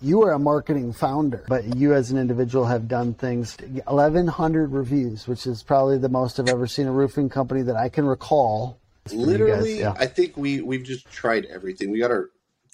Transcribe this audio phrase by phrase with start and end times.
[0.00, 3.56] you are a marketing founder, but you as an individual have done things
[3.86, 7.88] 1100 reviews, which is probably the most I've ever seen a roofing company that I
[7.88, 8.78] can recall.
[9.12, 9.94] Literally, guys, yeah.
[9.98, 11.90] I think we we've just tried everything.
[11.90, 12.30] We got our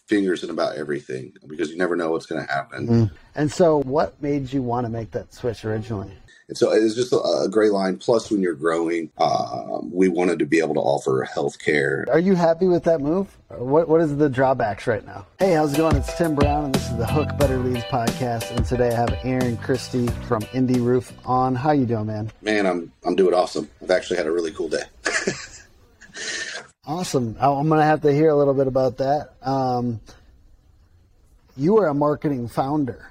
[0.06, 2.88] fingers in about everything because you never know what's going to happen.
[2.88, 3.10] Mm.
[3.34, 6.12] And so, what made you want to make that switch originally?
[6.48, 7.96] And so it's just a, a great line.
[7.96, 12.04] Plus, when you're growing, um, we wanted to be able to offer health care.
[12.10, 13.36] Are you happy with that move?
[13.48, 15.26] What What is the drawbacks right now?
[15.38, 15.96] Hey, how's it going?
[15.96, 18.54] It's Tim Brown, and this is the Hook Better Leads podcast.
[18.54, 21.54] And today I have Aaron Christie from Indy Roof on.
[21.54, 22.30] How you doing, man?
[22.42, 23.70] Man, I'm I'm doing awesome.
[23.82, 24.82] I've actually had a really cool day.
[26.86, 27.36] Awesome.
[27.40, 29.30] I'm going to have to hear a little bit about that.
[29.42, 30.00] Um,
[31.56, 33.10] you are a marketing founder.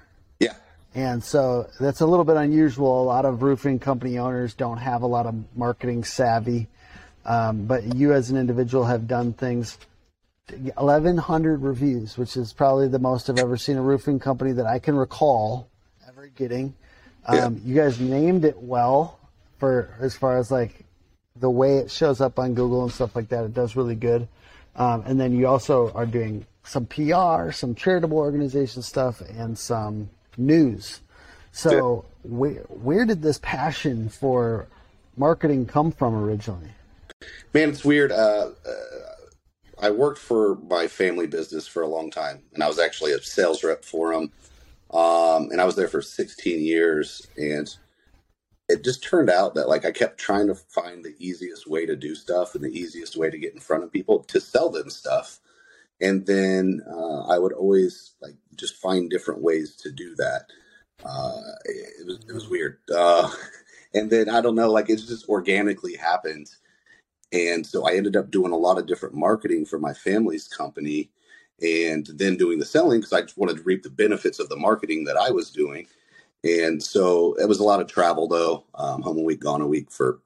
[0.96, 3.02] And so that's a little bit unusual.
[3.02, 6.68] A lot of roofing company owners don't have a lot of marketing savvy.
[7.26, 9.78] Um, but you as an individual have done things
[10.50, 14.80] 1100 reviews, which is probably the most I've ever seen a roofing company that I
[14.80, 15.70] can recall
[16.08, 16.76] ever getting.
[17.26, 19.18] Um, You guys named it well
[19.58, 20.84] for as far as like
[21.38, 23.46] the way it shows up on Google and stuff like that.
[23.46, 24.28] It does really good.
[24.76, 30.10] Um, and then you also are doing some PR, some charitable organization stuff, and some
[30.38, 31.02] news.
[31.52, 34.68] So where where did this passion for
[35.16, 36.72] marketing come from originally?
[37.54, 38.12] man, it's weird.
[38.12, 38.74] Uh, uh,
[39.80, 43.22] I worked for my family business for a long time, and I was actually a
[43.22, 44.32] sales rep for them.
[44.92, 47.74] Um, and I was there for 16 years, and
[48.70, 51.96] it just turned out that like I kept trying to find the easiest way to
[51.96, 54.90] do stuff and the easiest way to get in front of people to sell them
[54.90, 55.40] stuff.
[56.04, 60.48] And then uh, I would always like just find different ways to do that.
[61.04, 62.80] Uh, it, it was it was weird.
[62.94, 63.30] Uh,
[63.94, 66.50] and then I don't know, like it just organically happened.
[67.32, 71.10] And so I ended up doing a lot of different marketing for my family's company
[71.62, 74.58] and then doing the selling because I just wanted to reap the benefits of the
[74.58, 75.88] marketing that I was doing.
[76.44, 79.68] And so it was a lot of travel though, um, home a week, gone a
[79.68, 80.20] week for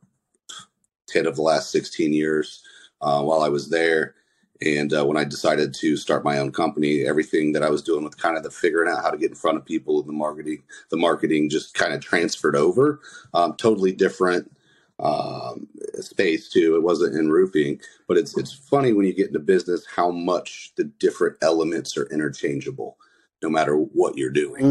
[1.08, 2.64] 10 of the last 16 years
[3.02, 4.16] uh, while I was there.
[4.62, 8.04] And uh, when I decided to start my own company, everything that I was doing
[8.04, 10.14] with kind of the figuring out how to get in front of people and the
[10.14, 13.00] marketing, the marketing just kind of transferred over.
[13.34, 14.52] Um, totally different
[15.00, 15.68] um,
[16.00, 16.76] space too.
[16.76, 20.74] It wasn't in roofing, but it's it's funny when you get into business how much
[20.76, 22.98] the different elements are interchangeable,
[23.44, 24.64] no matter what you're doing.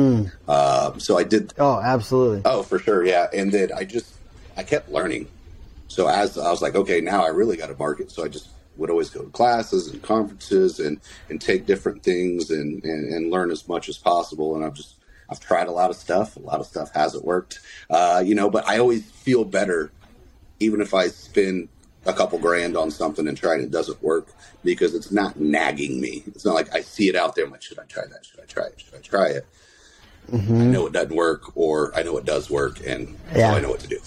[0.48, 2.42] Um, so I did Oh, absolutely.
[2.44, 3.28] Oh, for sure, yeah.
[3.32, 4.14] And then I just
[4.56, 5.28] I kept learning.
[5.88, 8.10] So as I was like, okay, now I really got to market.
[8.10, 12.50] So I just would always go to classes and conferences and and take different things
[12.50, 14.54] and and, and learn as much as possible.
[14.56, 14.96] And I've just
[15.28, 16.36] I've tried a lot of stuff.
[16.36, 17.60] A lot of stuff hasn't worked,
[17.90, 18.50] uh, you know.
[18.50, 19.90] But I always feel better,
[20.60, 21.68] even if I spend
[22.06, 24.28] a couple grand on something and try and it doesn't work
[24.64, 26.22] because it's not nagging me.
[26.28, 27.44] It's not like I see it out there.
[27.44, 28.24] I'm like, should I try that?
[28.24, 28.80] Should I try it?
[28.80, 29.46] Should I try it?
[30.32, 33.52] I know it doesn't work, or I know it does work, and Yeah.
[33.52, 34.00] I know what to do.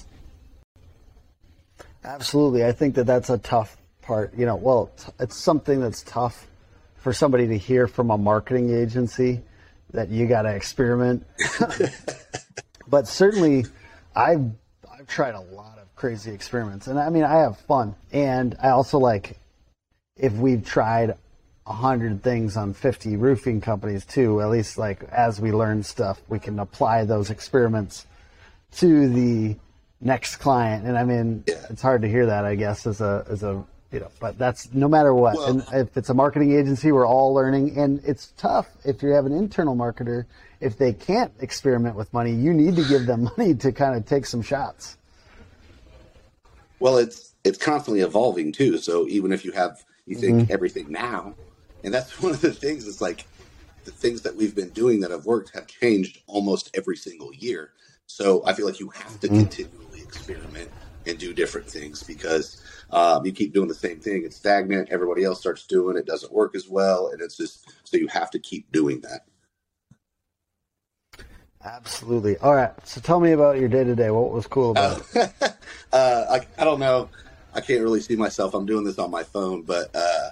[2.03, 2.65] Absolutely.
[2.65, 3.77] I think that that's a tough
[4.09, 4.33] part.
[4.35, 6.47] You know, well, it's- it's something that's tough
[6.97, 9.41] for somebody to hear from a marketing agency
[9.93, 11.25] that you got to experiment.
[12.87, 13.65] but certainly,
[14.15, 14.49] I've
[14.91, 18.69] I've tried a lot of crazy experiments, and I mean, I have fun, and I
[18.69, 19.37] also like
[20.17, 21.13] if we've tried
[21.67, 26.19] a hundred things on 50 roofing companies too at least like as we learn stuff
[26.27, 28.07] we can apply those experiments
[28.71, 29.55] to the
[30.01, 33.43] next client and i mean it's hard to hear that i guess as a as
[33.43, 36.91] a you know but that's no matter what Well- and if it's a marketing agency
[36.91, 40.25] we're all learning and it's tough if you have an internal marketer
[40.61, 44.05] if they can't experiment with money you need to give them money to kind of
[44.05, 44.97] take some shots
[46.79, 48.77] Well, it's it's constantly evolving too.
[48.77, 50.53] So even if you have you think mm-hmm.
[50.53, 51.35] everything now,
[51.83, 52.87] and that's one of the things.
[52.87, 53.25] It's like
[53.85, 57.71] the things that we've been doing that have worked have changed almost every single year.
[58.07, 59.37] So I feel like you have to mm-hmm.
[59.37, 60.71] continually experiment
[61.09, 62.61] and do different things because
[62.91, 64.23] um, you keep doing the same thing.
[64.25, 64.89] It's stagnant.
[64.91, 66.05] Everybody else starts doing it.
[66.05, 69.21] Doesn't work as well, and it's just so you have to keep doing that.
[71.65, 74.97] absolutely all right so tell me about your day to day what was cool about
[74.97, 75.03] it
[75.93, 77.09] uh, I, I don't know.
[77.53, 78.53] I can't really see myself.
[78.53, 80.29] I'm doing this on my phone, but uh,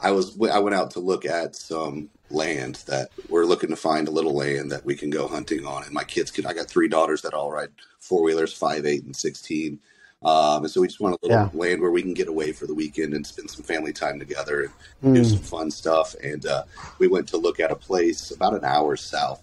[0.00, 4.08] I was I went out to look at some land that we're looking to find
[4.08, 6.46] a little land that we can go hunting on, and my kids can.
[6.46, 9.80] I got three daughters that all ride four wheelers, five, eight, and sixteen.
[10.24, 11.50] Um, and so we just want a little Yeah.
[11.52, 14.62] land where we can get away for the weekend and spend some family time together
[14.62, 16.14] and do some fun stuff.
[16.22, 16.64] And uh,
[16.98, 19.42] we went to look at a place about an hour south,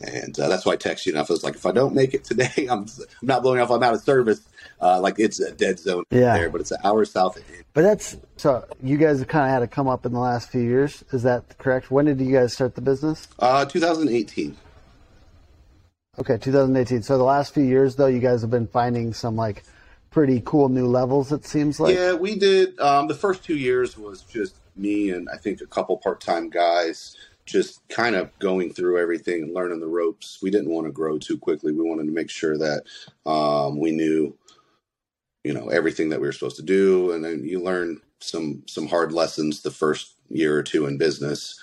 [0.00, 1.12] And uh, that's why I text you.
[1.12, 2.88] And I was like, if I don't make it today, I'm, I'm
[3.22, 3.70] not blowing off.
[3.70, 4.40] I'm out of service.
[4.80, 6.34] Uh, like it's a dead zone Yeah.
[6.34, 7.38] there, but it's an hour south.
[7.74, 10.50] But that's so you guys have kind of had to come up in the last
[10.50, 11.04] few years.
[11.12, 11.90] Is that correct?
[11.90, 13.28] When did you guys start the business?
[13.38, 14.56] Uh, 2018.
[16.18, 17.02] Okay, 2018.
[17.02, 19.62] So the last few years, though, you guys have been finding some like
[20.12, 21.32] pretty cool new levels.
[21.32, 21.96] It seems like.
[21.96, 22.78] yeah, we did.
[22.78, 26.48] Um, the first two years was just me and I think a couple part time
[26.48, 30.38] guys just kind of going through everything and learning the ropes.
[30.42, 31.72] We didn't want to grow too quickly.
[31.72, 32.84] We wanted to make sure that
[33.26, 34.36] um, we knew,
[35.42, 37.10] you know, everything that we were supposed to do.
[37.10, 41.58] And then you learn some some hard lessons the first year or two in business.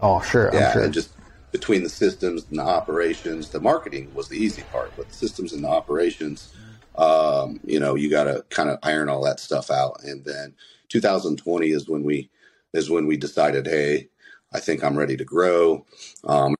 [0.00, 0.48] Oh, sure.
[0.48, 0.82] I'm yeah, sure.
[0.82, 1.10] and just
[1.52, 5.52] between the systems and the operations, the marketing was the easy part, but the systems
[5.52, 6.52] and the operations,
[6.96, 10.02] um, you know, you got to kind of iron all that stuff out.
[10.04, 10.54] And then
[10.88, 12.30] 2020 is when we
[12.74, 14.08] is when we decided, hey,
[14.52, 15.86] I think I'm ready to grow.
[16.24, 16.54] Um,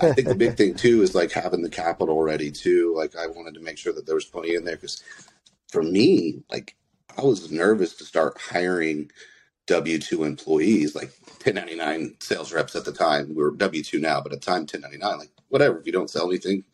[0.00, 2.94] I think the big thing too is like having the capital ready too.
[2.96, 5.02] Like I wanted to make sure that there was plenty in there because
[5.70, 6.76] for me, like
[7.18, 9.10] I was nervous to start hiring
[9.66, 11.12] W two employees, like
[11.44, 13.30] 1099 sales reps at the time.
[13.30, 15.18] We were W two now, but at the time 1099.
[15.18, 16.64] Like whatever, if you don't sell anything,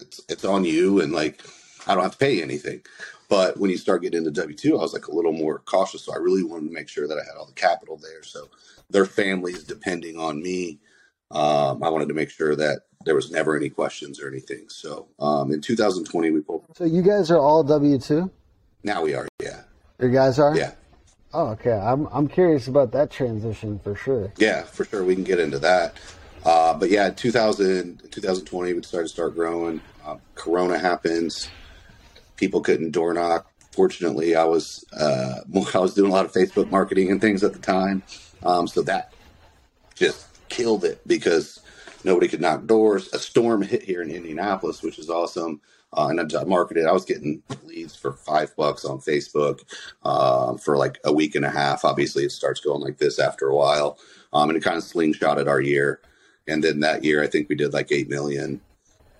[0.00, 1.42] it's it's on you, and like
[1.86, 2.80] I don't have to pay anything.
[3.28, 6.02] But when you start getting into W two, I was like a little more cautious.
[6.02, 8.22] So I really wanted to make sure that I had all the capital there.
[8.22, 8.48] So
[8.90, 10.78] their families depending on me.
[11.32, 14.68] Um, I wanted to make sure that there was never any questions or anything.
[14.68, 16.64] So um, in 2020, we pulled.
[16.76, 18.30] so you guys are all W two.
[18.84, 19.62] Now we are, yeah,
[20.00, 20.56] You guys are.
[20.56, 20.72] yeah.
[21.34, 21.72] Oh, okay.
[21.72, 24.32] I'm I'm curious about that transition for sure.
[24.38, 25.04] Yeah, for sure.
[25.04, 25.96] We can get into that.
[26.44, 29.80] Uh, but yeah, 2000, 2020, we started to start growing.
[30.06, 31.48] Uh, Corona happens.
[32.36, 33.50] People couldn't door knock.
[33.72, 35.40] Fortunately, I was uh,
[35.74, 38.02] I was doing a lot of Facebook marketing and things at the time,
[38.42, 39.12] um, so that
[39.94, 41.60] just killed it because
[42.04, 43.12] nobody could knock doors.
[43.12, 45.60] A storm hit here in Indianapolis, which is awesome.
[45.92, 46.86] Uh, and I marketed.
[46.86, 49.62] I was getting leads for five bucks on Facebook
[50.04, 51.84] uh, for like a week and a half.
[51.84, 53.98] Obviously, it starts going like this after a while,
[54.32, 56.00] um, and it kind of slingshotted our year.
[56.46, 58.60] And then that year, I think we did like eight million.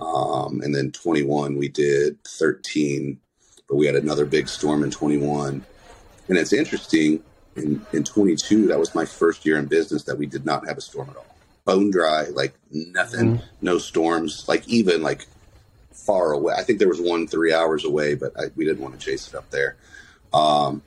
[0.00, 3.18] Um, and then 21, we did 13,
[3.68, 5.64] but we had another big storm in 21.
[6.28, 7.22] And it's interesting
[7.56, 10.78] in, in 22, that was my first year in business that we did not have
[10.78, 11.24] a storm at all.
[11.64, 15.26] Bone dry, like nothing, no storms, like even like
[15.90, 16.54] far away.
[16.56, 19.28] I think there was one three hours away, but I, we didn't want to chase
[19.28, 19.76] it up there.
[20.32, 20.82] Um,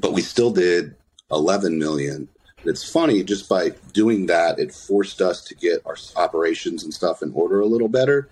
[0.00, 0.94] but we still did
[1.30, 2.28] 11 million.
[2.64, 7.22] It's funny, just by doing that, it forced us to get our operations and stuff
[7.22, 8.28] in order a little better.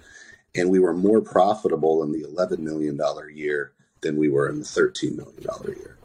[0.55, 2.99] And we were more profitable in the $11 million
[3.35, 5.43] year than we were in the $13 million
[5.79, 5.97] year.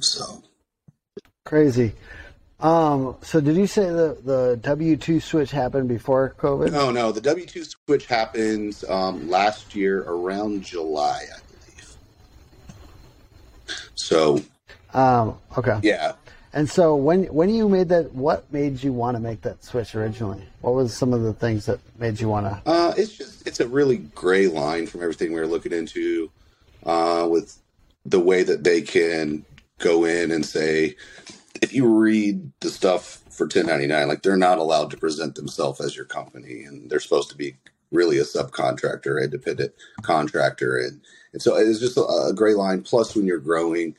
[0.00, 0.42] So,
[1.44, 1.94] Crazy.
[2.60, 3.16] Um.
[3.22, 6.72] So did you say the the W two switch happened before COVID?
[6.72, 11.96] no, no, the W 2 switch happened um, last year around July, I believe.
[13.94, 14.42] So,
[14.92, 15.38] Um.
[15.56, 15.78] Okay.
[15.82, 16.14] yeah,
[16.58, 19.94] And so when when you made that, what made you want to make that switch
[19.94, 20.42] originally?
[20.60, 22.68] What was some of the things that made you want to?
[22.68, 26.32] Uh, it's just it's a really gray line from everything we were looking into,
[26.84, 27.56] uh, with
[28.04, 29.44] the way that they can
[29.78, 30.96] go in and say,
[31.62, 35.94] if you read the stuff for 1099, like they're not allowed to present themselves as
[35.94, 37.54] your company, and they're supposed to be
[37.92, 39.72] really a subcontractor, independent
[40.02, 41.02] contractor, and
[41.32, 42.82] and so it's just a, a gray line.
[42.82, 43.94] Plus, when you're growing,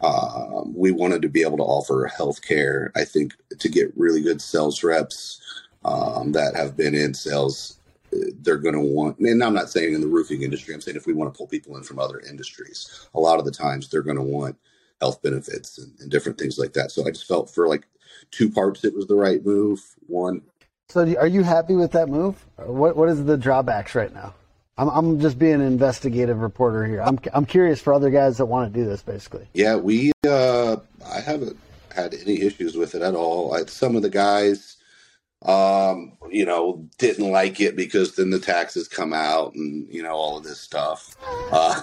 [0.00, 2.90] um, we wanted to be able to offer healthcare.
[2.96, 5.40] I think to get really good sales reps
[5.84, 7.78] um, that have been in sales,
[8.40, 9.18] they're going to want.
[9.18, 10.74] And I'm not saying in the roofing industry.
[10.74, 13.44] I'm saying if we want to pull people in from other industries, a lot of
[13.44, 14.56] the times they're going to want
[15.00, 16.90] health benefits and, and different things like that.
[16.90, 17.86] So I just felt for like
[18.30, 19.80] two parts, it was the right move.
[20.06, 20.42] One,
[20.88, 22.44] So are you happy with that move?
[22.56, 24.34] What what is the drawbacks right now?
[24.78, 27.02] I'm I'm just being an investigative reporter here.
[27.02, 29.02] I'm I'm curious for other guys that want to do this.
[29.02, 30.12] Basically, Yeah, we.
[30.26, 31.58] Uh, I haven't
[31.94, 33.54] had any issues with it at all.
[33.54, 34.76] I, some of the guys,
[35.42, 40.12] um, you know, didn't like it because then the taxes come out and you know
[40.12, 41.16] all of this stuff.
[41.50, 41.80] Uh,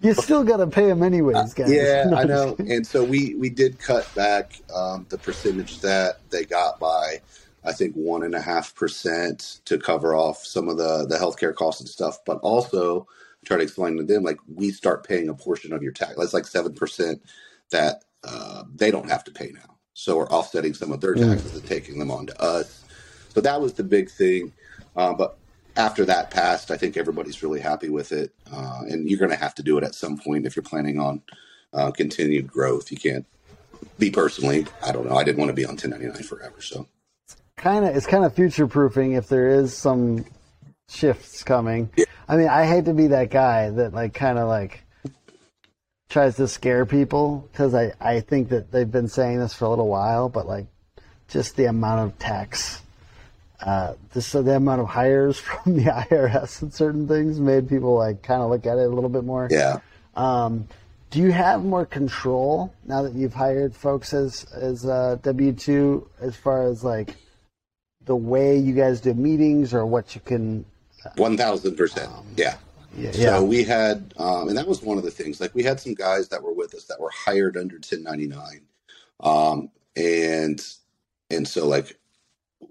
[0.00, 1.70] you still got to pay them anyways, guys.
[1.70, 2.56] yeah, No, I know.
[2.58, 7.20] And so we we did cut back um, the percentage that they got by.
[7.64, 11.54] I think one and a half percent to cover off some of the the healthcare
[11.54, 13.06] costs and stuff, but also
[13.44, 16.14] try to explain to them like we start paying a portion of your tax.
[16.16, 17.22] That's like seven percent
[17.70, 19.78] that uh, they don't have to pay now.
[19.94, 21.28] So we're offsetting some of their Mm.
[21.30, 22.84] taxes and taking them on to us.
[23.30, 24.54] So that was the big thing.
[24.96, 25.38] Uh, but
[25.76, 28.34] after that passed, I think everybody's really happy with it.
[28.52, 30.98] Uh, and you're going to have to do it at some point if you're planning
[31.00, 31.22] on
[31.72, 32.90] uh, continued growth.
[32.90, 33.26] You can't
[33.98, 34.66] be personally.
[34.82, 35.16] I don't know.
[35.16, 36.60] I didn't want to be on 1099 forever.
[36.60, 36.88] So
[37.60, 40.24] kind of it's kind of future proofing if there is some
[40.88, 41.90] shifts coming.
[42.28, 44.82] I mean, I hate to be that guy that like kind of like
[46.08, 49.70] tries to scare people because I I think that they've been saying this for a
[49.70, 50.66] little while, but like
[51.28, 52.82] just the amount of tax.
[53.60, 57.94] Uh, just so the amount of hires from the IRS and certain things made people
[57.94, 59.48] like kind of look at it a little bit more.
[59.50, 59.80] Yeah.
[60.16, 60.66] Um,
[61.10, 66.08] do you have more control now that you've hired folks as as uh, W two
[66.20, 67.16] as far as like
[68.06, 70.64] the way you guys do meetings or what you can?
[71.16, 72.12] One thousand percent.
[72.36, 72.56] Yeah.
[72.96, 73.44] Yeah, So yeah.
[73.44, 75.40] we had, um, and that was one of the things.
[75.40, 78.62] Like we had some guys that were with us that were hired under 1099,
[79.20, 80.60] um, and
[81.30, 81.98] and so like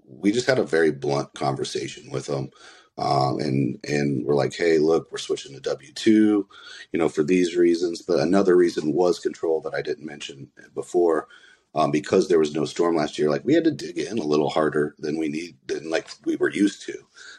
[0.06, 2.50] we just had a very blunt conversation with them,
[2.98, 6.48] um, and and we're like, hey, look, we're switching to W two,
[6.92, 8.02] you know, for these reasons.
[8.02, 11.28] But another reason was control that I didn't mention before.
[11.74, 14.24] Um, because there was no storm last year, like we had to dig in a
[14.24, 16.94] little harder than we need than like we were used to.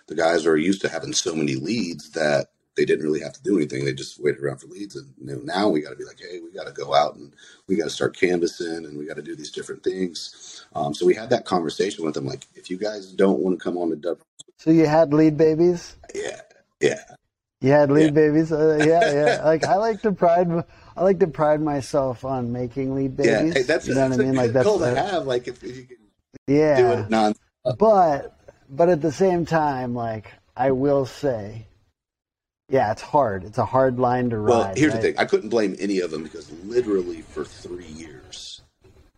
[0.08, 2.48] The guys are used to having so many leads that
[2.78, 3.86] they didn't really have to do anything.
[3.86, 4.96] They just waited around for leads.
[4.96, 7.16] And you know, now we got to be like, hey, we got to go out
[7.16, 7.34] and
[7.68, 10.66] we got to start canvassing and we got to do these different things.
[10.76, 12.26] Um, so we had that conversation with them.
[12.26, 14.24] Like, if you guys don't want to come on the W,
[14.60, 15.98] So you had lead babies.
[16.16, 16.42] yeah,
[16.82, 17.04] yeah,
[17.62, 18.14] You had lead Yeah.
[18.14, 18.52] babies.
[18.52, 19.42] Uh, yeah, yeah.
[19.46, 20.50] Like I like to pride.
[20.96, 23.40] I like to pride myself on making lead yeah.
[23.40, 23.54] babies.
[23.54, 24.38] Hey, that's you know that's what I mean.
[24.38, 25.26] a Like that's to have.
[25.26, 25.98] Like, if, if you can
[26.48, 26.78] yeah.
[26.78, 27.34] do it non.
[27.78, 28.38] But
[28.70, 31.68] but at the same time, like I will say,
[32.70, 33.44] yeah, it's hard.
[33.44, 34.50] It's a hard line to ride.
[34.50, 35.02] Well, here's right?
[35.02, 35.20] the thing.
[35.20, 38.62] I couldn't blame any of them because literally for three years,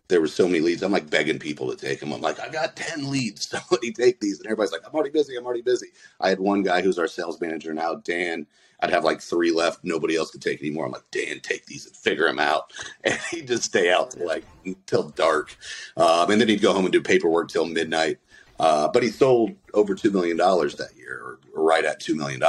[0.08, 0.82] there were so many leads.
[0.82, 2.12] I'm like begging people to take them.
[2.12, 3.48] I'm like, I got 10 leads.
[3.48, 4.38] Somebody take these.
[4.38, 5.36] And everybody's like, I'm already busy.
[5.36, 5.88] I'm already busy.
[6.20, 8.46] I had one guy who's our sales manager now, Dan.
[8.80, 9.84] I'd have like three left.
[9.84, 10.86] Nobody else could take anymore.
[10.86, 12.72] I'm like, Dan, take these and figure them out.
[13.04, 15.56] And he'd just stay out till like until dark.
[15.96, 18.18] Um, and then he'd go home and do paperwork till midnight.
[18.58, 22.40] Uh, but he sold over $2 million that year, or, right at $2 million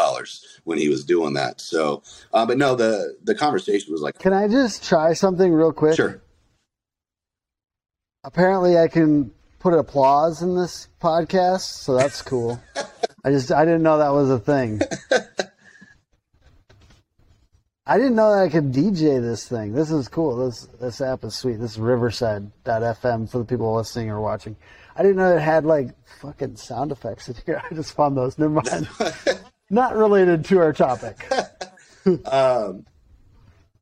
[0.64, 1.60] when he was doing that.
[1.60, 5.74] So, uh, but no, the, the conversation was like, Can I just try something real
[5.74, 5.96] quick?
[5.96, 6.22] sure.
[8.24, 12.62] Apparently, I can put applause in this podcast, so that's cool.
[13.26, 14.80] I just I didn't know that was a thing.
[17.88, 19.74] I didn't know that I could DJ this thing.
[19.74, 20.38] This is cool.
[20.38, 21.60] This this app is sweet.
[21.60, 24.56] This is Riverside.fm for the people listening or watching.
[24.96, 25.90] I didn't know it had like
[26.20, 27.62] fucking sound effects in here.
[27.72, 28.40] I just found those.
[28.40, 28.90] Never mind.
[29.70, 31.18] Not related to our topic.
[32.26, 32.86] Um,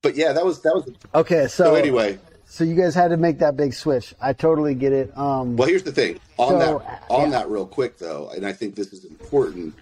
[0.02, 3.18] but yeah, that was, that was, Okay, so, so anyway, so you guys had to
[3.18, 4.16] make that big switch.
[4.22, 5.12] I totally get it.
[5.18, 7.40] Um, Well, here's the thing on So, that on yeah.
[7.40, 9.76] that real quick though, and I think this is important.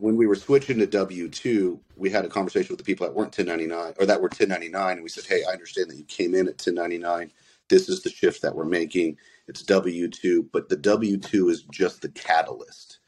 [0.00, 3.14] When we were switching to W two, we had a conversation with the people that
[3.14, 6.34] weren't 1099 or that were 1099, and we said, "Hey, I understand that you came
[6.34, 7.32] in at 1099.
[7.70, 9.18] This is the shift that we're making.
[9.48, 13.00] It's W two, but the W two is just the catalyst,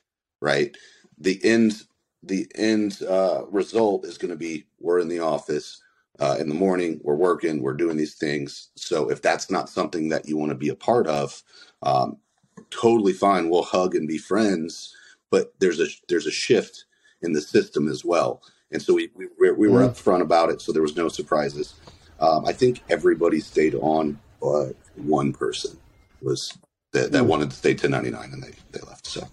[0.42, 0.76] right?
[1.18, 1.84] The end
[2.25, 5.82] the end uh, result is going to be we're in the office
[6.20, 8.70] uh, in the morning, we're working, we're doing these things.
[8.76, 11.42] So if that's not something that you want to be a part of,
[11.82, 12.18] um,
[12.70, 13.50] totally fine.
[13.50, 14.96] We'll hug and be friends,
[15.33, 16.85] but there's a there's a shift
[17.23, 18.41] in the system as well.
[18.71, 19.91] And so we we, we we were Mhm.
[19.91, 21.75] upfront about it, so there was no surprises.
[22.21, 25.77] Um, I think everybody stayed on, but one person
[26.21, 26.57] was
[26.93, 27.27] that, that Mm.
[27.27, 29.07] wanted to stay 1099 and they they left.
[29.09, 29.27] So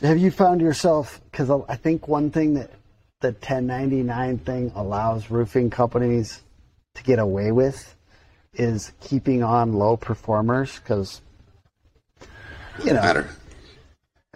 [0.00, 1.20] Have you found yourself?
[1.30, 2.70] Because I think one thing that
[3.20, 6.40] the 1099 thing allows roofing companies
[6.94, 7.94] to get away with
[8.54, 10.78] is keeping on low performers.
[10.78, 11.20] Because
[12.84, 13.28] you know, matter.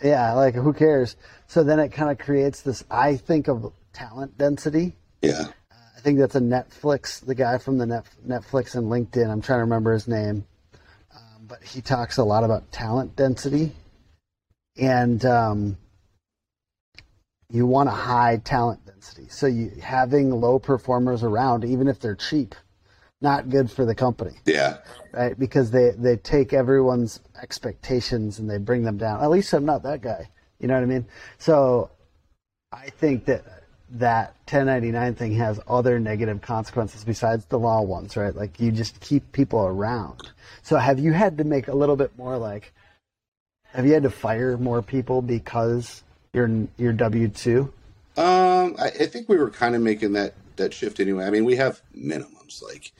[0.03, 1.17] Yeah, like who cares?
[1.47, 2.85] So then it kind of creates this.
[2.91, 4.95] I think of talent density.
[5.21, 5.49] Yeah.
[5.71, 7.25] I think that's a Netflix.
[7.25, 9.31] The guy from the Net, Netflix and LinkedIn.
[9.31, 10.45] I'm trying to remember his name,
[11.15, 13.71] um, but he talks a lot about talent density,
[14.77, 15.77] and um,
[17.51, 19.29] you want a high talent density.
[19.29, 22.57] So you having low performers around, even if they're cheap,
[23.23, 24.79] not good for the company, Yeah.
[25.13, 25.39] right?
[25.39, 29.23] Because they they take everyone's expectations and they bring them down.
[29.23, 30.29] At least I'm not that guy.
[30.59, 31.07] You know what I mean?
[31.39, 31.91] So
[32.73, 33.45] I think that
[33.91, 38.35] that 1099 thing has other negative consequences besides the law ones, right?
[38.35, 40.31] Like you just keep people around.
[40.63, 42.73] So have you had to make a little bit more like,
[43.75, 46.03] have you had to fire more people because
[46.33, 47.73] you're you're W two?
[48.17, 51.25] Um, I, I think we were kind of making that that shift anyway.
[51.25, 52.93] I mean, we have minimums, like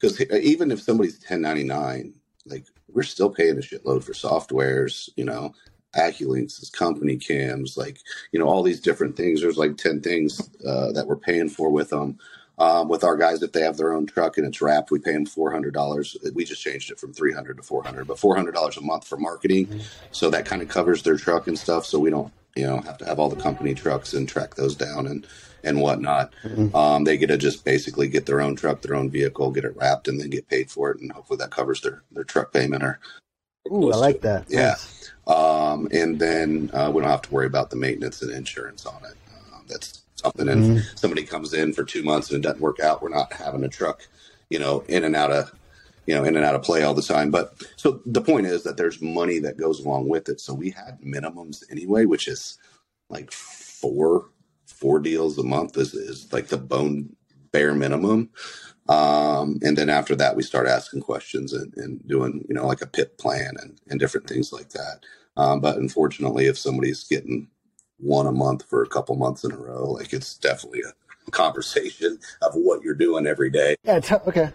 [0.00, 2.14] because even if somebody's 1099,
[2.46, 5.08] like we're still paying a shitload for softwares.
[5.16, 5.54] You know,
[5.96, 7.98] AccuLynx is CompanyCams, like
[8.32, 9.40] you know all these different things.
[9.40, 12.18] There's like 10 things uh, that we're paying for with them.
[12.58, 15.12] Um, with our guys, if they have their own truck and it's wrapped, we pay
[15.12, 16.14] them four hundred dollars.
[16.34, 18.82] We just changed it from three hundred to four hundred, but four hundred dollars a
[18.82, 19.66] month for marketing.
[19.66, 19.80] Mm-hmm.
[20.12, 21.86] So that kind of covers their truck and stuff.
[21.86, 24.76] So we don't, you know, have to have all the company trucks and track those
[24.76, 25.26] down and
[25.64, 26.32] and whatnot.
[26.42, 26.74] Mm-hmm.
[26.74, 29.76] Um, they get to just basically get their own truck, their own vehicle, get it
[29.76, 32.82] wrapped, and then get paid for it, and hopefully that covers their their truck payment
[32.82, 33.00] or.
[33.70, 34.46] Ooh, I like that.
[34.48, 34.70] Yeah.
[34.70, 35.12] Nice.
[35.26, 39.04] Um, and then uh, we don't have to worry about the maintenance and insurance on
[39.04, 39.16] it.
[39.30, 40.48] Uh, that's something.
[40.48, 40.96] And mm-hmm.
[40.96, 43.68] somebody comes in for two months and it doesn't work out, we're not having a
[43.68, 44.08] truck,
[44.48, 45.54] you know, in and out of,
[46.06, 47.30] you know, in and out of play all the time.
[47.30, 50.40] But so the point is that there's money that goes along with it.
[50.40, 52.58] So we had minimums anyway, which is
[53.08, 54.26] like four,
[54.80, 57.14] four deals a month is, is like the bone
[57.52, 58.30] bare minimum.
[58.88, 62.80] Um, and then after that, we start asking questions and, and, doing, you know, like
[62.80, 65.00] a PIP plan and, and different things like that.
[65.36, 67.48] Um, but unfortunately, if somebody's getting
[67.98, 72.18] one a month for a couple months in a row, like it's definitely a conversation
[72.42, 73.76] of what you're doing every day.
[73.84, 74.00] Yeah.
[74.00, 74.50] T- okay.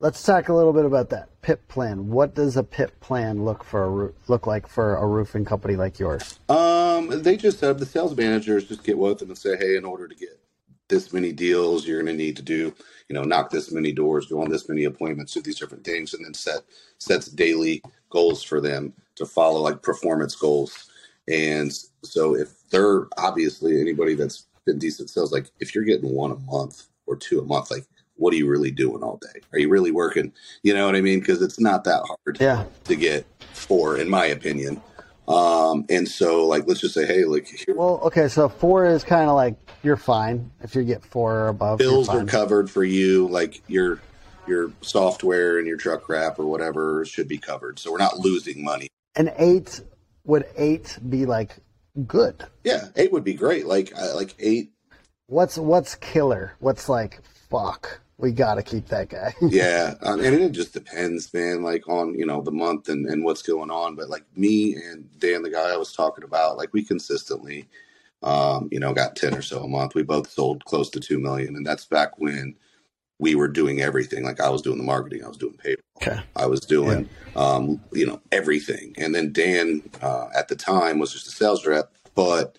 [0.00, 2.08] Let's talk a little bit about that PIP plan.
[2.08, 6.38] What does a PIP plan look for look like for a roofing company like yours?
[6.48, 9.84] Um, they just have the sales managers just get with them and say, hey, in
[9.84, 10.38] order to get
[10.86, 12.72] this many deals, you're going to need to do,
[13.08, 16.14] you know, knock this many doors, go on this many appointments, do these different things,
[16.14, 16.60] and then set
[16.98, 20.88] sets daily goals for them to follow, like performance goals.
[21.26, 21.72] And
[22.04, 26.36] so, if they're obviously anybody that's been decent sales, like if you're getting one a
[26.36, 27.84] month or two a month, like
[28.18, 29.40] what are you really doing all day?
[29.52, 30.32] Are you really working?
[30.62, 31.20] You know what I mean?
[31.20, 32.64] Because it's not that hard yeah.
[32.84, 34.82] to get four, in my opinion.
[35.28, 37.74] Um, and so, like, let's just say, hey, like, here.
[37.74, 41.48] well, okay, so four is kind of like you're fine if you get four or
[41.48, 41.78] above.
[41.78, 44.00] Bills are covered for you, like your
[44.46, 47.78] your software and your truck wrap or whatever should be covered.
[47.78, 48.88] So we're not losing money.
[49.14, 49.82] And eight
[50.24, 51.56] would eight be like
[52.06, 52.44] good?
[52.64, 53.66] Yeah, eight would be great.
[53.66, 54.72] Like like eight.
[55.26, 56.54] What's what's killer?
[56.58, 57.20] What's like
[57.50, 58.00] fuck?
[58.18, 59.34] We got to keep that guy.
[59.42, 61.62] yeah, um, and it just depends, man.
[61.62, 63.94] Like on you know the month and and what's going on.
[63.94, 67.68] But like me and Dan, the guy I was talking about, like we consistently,
[68.22, 69.94] um, you know, got ten or so a month.
[69.94, 72.56] We both sold close to two million, and that's back when
[73.20, 74.24] we were doing everything.
[74.24, 76.20] Like I was doing the marketing, I was doing payroll, okay.
[76.36, 77.42] I was doing, yeah.
[77.42, 78.94] um, you know, everything.
[78.96, 82.58] And then Dan uh, at the time was just a sales rep, but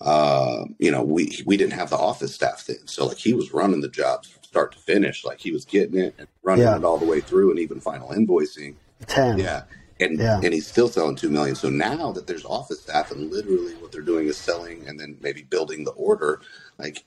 [0.00, 3.52] uh, you know, we we didn't have the office staff then, so like he was
[3.52, 5.24] running the jobs start to finish.
[5.24, 6.76] Like he was getting it and running yeah.
[6.76, 8.76] it all the way through, and even final invoicing.
[9.08, 9.64] Ten, yeah,
[9.98, 10.40] and yeah.
[10.44, 11.56] and he's still selling two million.
[11.56, 15.18] So now that there's office staff, and literally what they're doing is selling, and then
[15.20, 16.40] maybe building the order.
[16.78, 17.04] Like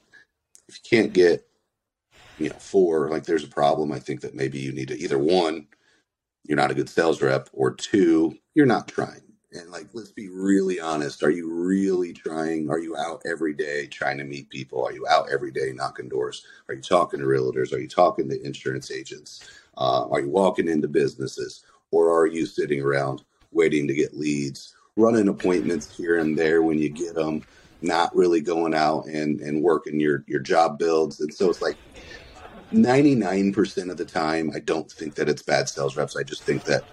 [0.67, 1.47] if you can't get,
[2.37, 3.93] you know, four, like there's a problem.
[3.93, 5.67] I think that maybe you need to either one,
[6.43, 9.21] you're not a good sales rep, or two, you're not trying.
[9.53, 11.23] And like, let's be really honest.
[11.23, 12.69] Are you really trying?
[12.69, 14.85] Are you out every day trying to meet people?
[14.85, 16.45] Are you out every day knocking doors?
[16.67, 17.71] Are you talking to realtors?
[17.71, 19.49] Are you talking to insurance agents?
[19.77, 21.63] Uh, are you walking into businesses?
[21.91, 26.77] Or are you sitting around waiting to get leads, running appointments here and there when
[26.77, 27.41] you get them,
[27.81, 31.21] not really going out and, and working your, your job builds?
[31.21, 31.77] And so it's like
[32.73, 36.17] 99% of the time, I don't think that it's bad sales reps.
[36.17, 36.83] I just think that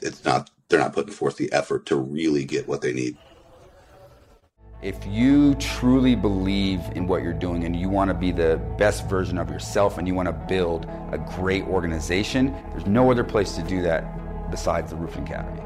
[0.00, 3.16] it's not they're not putting forth the effort to really get what they need.
[4.82, 9.08] If you truly believe in what you're doing and you want to be the best
[9.08, 13.56] version of yourself and you want to build a great organization, there's no other place
[13.56, 15.62] to do that besides the Roofing Academy.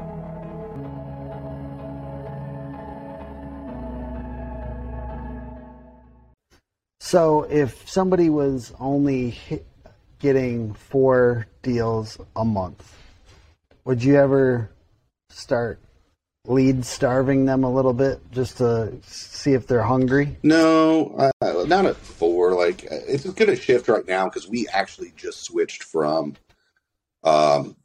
[6.99, 9.37] So, if somebody was only
[10.19, 12.95] getting four deals a month,
[13.83, 14.69] would you ever
[15.31, 15.79] start
[16.47, 20.37] lead starving them a little bit just to see if they're hungry?
[20.43, 22.53] No, uh, not at four.
[22.53, 26.35] Like it's going to shift right now because we actually just switched from,
[27.23, 27.75] um,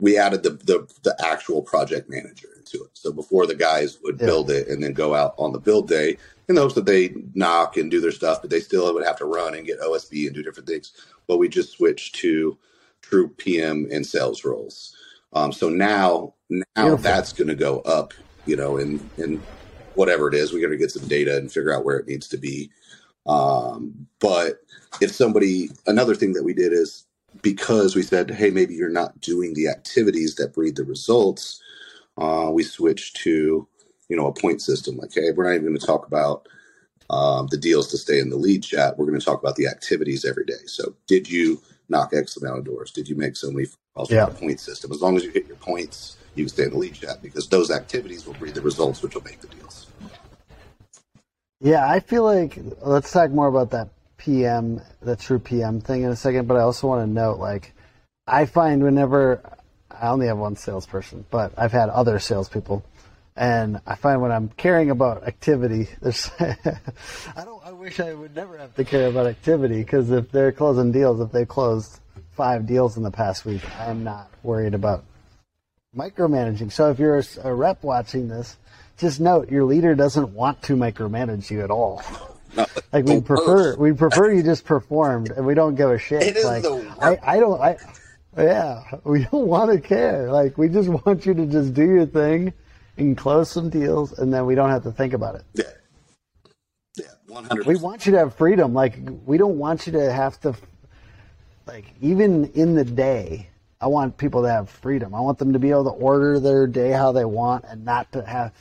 [0.00, 2.90] we added the, the the actual project manager into it.
[2.94, 4.26] So before the guys would yeah.
[4.26, 7.14] build it and then go out on the build day in the hopes that they
[7.34, 10.26] knock and do their stuff, but they still would have to run and get OSB
[10.26, 10.92] and do different things.
[11.26, 12.58] But we just switched to
[13.00, 14.94] true PM and sales roles.
[15.34, 17.02] Um, so now, now Beautiful.
[17.02, 18.14] that's going to go up,
[18.46, 19.42] you know, and in
[19.94, 20.52] whatever it is.
[20.52, 22.70] We got to get some data and figure out where it needs to be.
[23.26, 24.60] Um, but
[25.00, 27.06] if somebody, another thing that we did is
[27.42, 31.60] because we said, hey, maybe you're not doing the activities that breed the results.
[32.18, 33.66] Uh, we switched to,
[34.08, 34.96] you know, a point system.
[34.96, 36.46] Like, hey, we're not even going to talk about
[37.10, 38.96] um, the deals to stay in the lead chat.
[38.96, 40.64] We're going to talk about the activities every day.
[40.66, 42.92] So, did you knock X amount of doors?
[42.92, 44.26] Did you make so many calls yeah.
[44.26, 44.92] the point system?
[44.92, 47.48] As long as you hit your points, you can stay in the lead chat because
[47.48, 49.86] those activities will breed the results, which will make the deals.
[51.60, 56.10] Yeah, I feel like let's talk more about that PM, the true PM thing in
[56.10, 57.72] a second, but I also want to note like
[58.26, 59.40] I find whenever
[59.90, 62.84] I only have one salesperson, but I've had other salespeople,
[63.36, 67.64] and I find when I'm caring about activity, there's I don't.
[67.64, 71.20] I wish I would never have to care about activity because if they're closing deals,
[71.20, 72.00] if they closed
[72.34, 75.04] five deals in the past week, I am not worried about
[75.96, 76.72] micromanaging.
[76.72, 78.56] So if you're a, rep watching this,
[78.98, 82.02] just note your leader doesn't want to micromanage you at all.
[82.56, 83.80] No, Like we oh, prefer, oh.
[83.80, 86.22] we prefer you just performed, and we don't give a shit.
[86.22, 87.76] It is like the I, I don't, I,
[88.36, 90.30] yeah, we don't want to care.
[90.30, 92.52] Like we just want you to just do your thing
[92.96, 95.42] and close some deals, and then we don't have to think about it.
[95.54, 95.64] Yeah.
[96.96, 98.72] Yeah, 100 We want you to have freedom.
[98.72, 100.54] Like we don't want you to have to,
[101.66, 103.48] like even in the day.
[103.80, 105.14] I want people to have freedom.
[105.14, 108.10] I want them to be able to order their day how they want and not
[108.12, 108.52] to have.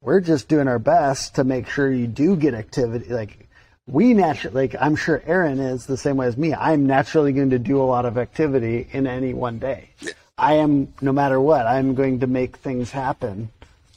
[0.00, 3.12] We're just doing our best to make sure you do get activity.
[3.12, 3.48] Like
[3.88, 6.54] we naturally, like I'm sure Aaron is the same way as me.
[6.54, 9.90] I'm naturally going to do a lot of activity in any one day.
[10.38, 13.50] I am, no matter what, I'm going to make things happen,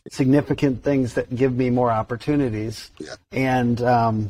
[0.10, 2.89] significant things that give me more opportunities.
[2.98, 3.15] Yeah.
[3.32, 4.30] And um,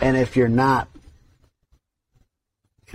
[0.00, 0.88] and if you're not,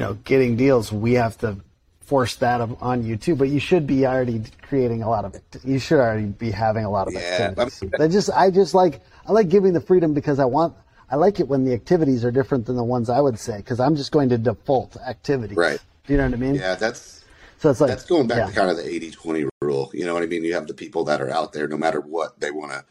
[0.02, 0.24] you know, mm-hmm.
[0.24, 1.58] getting deals, we have to
[2.02, 3.36] force that on you too.
[3.36, 5.36] But you should be already creating a lot of.
[5.36, 5.44] it.
[5.64, 8.00] You should already be having a lot of Yeah, activities.
[8.00, 10.76] I just, I just like, I like giving the freedom because I want.
[11.10, 13.80] I like it when the activities are different than the ones I would say because
[13.80, 15.58] I'm just going to default activities.
[15.58, 15.80] Right.
[16.08, 16.56] Do you know what I mean?
[16.56, 17.24] Yeah, that's
[17.60, 18.46] So it's like that's going back yeah.
[18.48, 19.92] to kind of the 80-20 rule.
[19.94, 20.44] You know what I mean?
[20.46, 22.86] You have the people that are out there, no matter what they want to,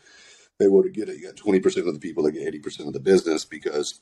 [0.58, 1.16] they want to get it.
[1.18, 4.00] You got twenty percent of the people that get eighty percent of the business because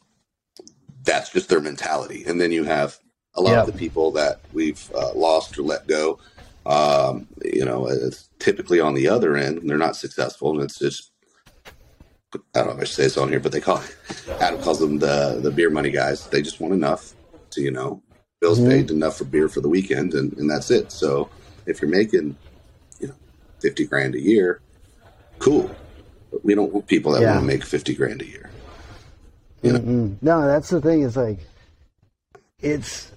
[1.08, 2.24] that's just their mentality.
[2.26, 2.98] And then you have
[3.34, 3.60] a lot Yeah.
[3.62, 6.20] of the people that we've uh, lost or let go.
[6.66, 10.78] Um, you know, it's typically on the other end, and they're not successful, and it's
[10.80, 11.12] just.
[12.54, 13.82] I don't know if I should say this on here, but they call
[14.40, 16.28] Adam calls them the the beer money guys.
[16.28, 17.14] They just want enough
[17.52, 18.02] to you know
[18.40, 18.70] bills Mhm.
[18.70, 20.92] paid enough for beer for the weekend, and, and that's it.
[20.92, 21.32] So
[21.66, 22.38] if you're making
[23.00, 23.16] you know
[23.62, 24.62] fifty grand a year,
[25.40, 25.80] cool.
[26.32, 27.28] But we don't want people that Yeah.
[27.28, 28.54] want to make fifty grand a year.
[29.62, 30.16] You know, Mm-mm.
[30.22, 31.02] No, that's the thing.
[31.02, 31.38] Is like,
[32.60, 33.10] it's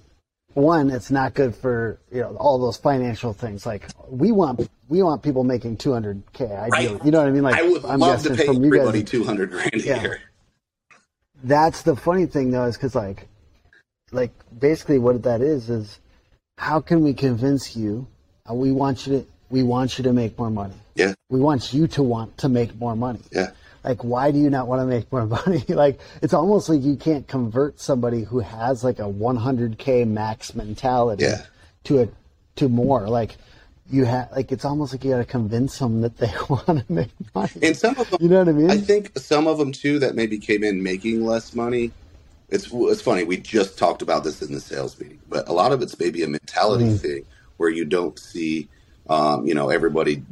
[0.54, 0.90] one.
[0.90, 3.64] It's not good for you know all those financial things.
[3.66, 6.44] Like we want we want people making two hundred k.
[6.46, 7.04] Ideally, Right.
[7.04, 7.42] you know what I mean?
[7.42, 10.02] Like I would I'm love to pay from everybody two hundred grand a Yeah.
[10.02, 10.20] year.
[11.44, 13.26] That's the funny thing though, is because like,
[14.12, 15.98] like basically what that is is,
[16.58, 18.06] how can we convince you?
[18.48, 20.74] Uh, we want you to we want you to make more money.
[20.94, 23.20] Yeah, We want you to want to make more money.
[23.32, 23.50] yeah,
[23.84, 26.96] like why do you not want to make more money like it's almost like you
[26.96, 31.42] can't convert somebody who has like a 100k max mentality Yeah.
[31.84, 32.08] to a
[32.56, 33.36] to more like
[33.90, 36.84] you have like it's almost like you got to convince them that they want to
[36.88, 39.58] make money and some of them you know what i mean I think some of
[39.58, 41.92] them too that maybe came in making less money.
[42.48, 43.24] It's it's funny.
[43.24, 46.22] We just talked about this in the sales meeting, but a lot of it's maybe
[46.22, 47.00] a mentality Mm.
[47.00, 47.24] thing
[47.56, 48.68] where you don't see,
[49.08, 50.22] um, you know, everybody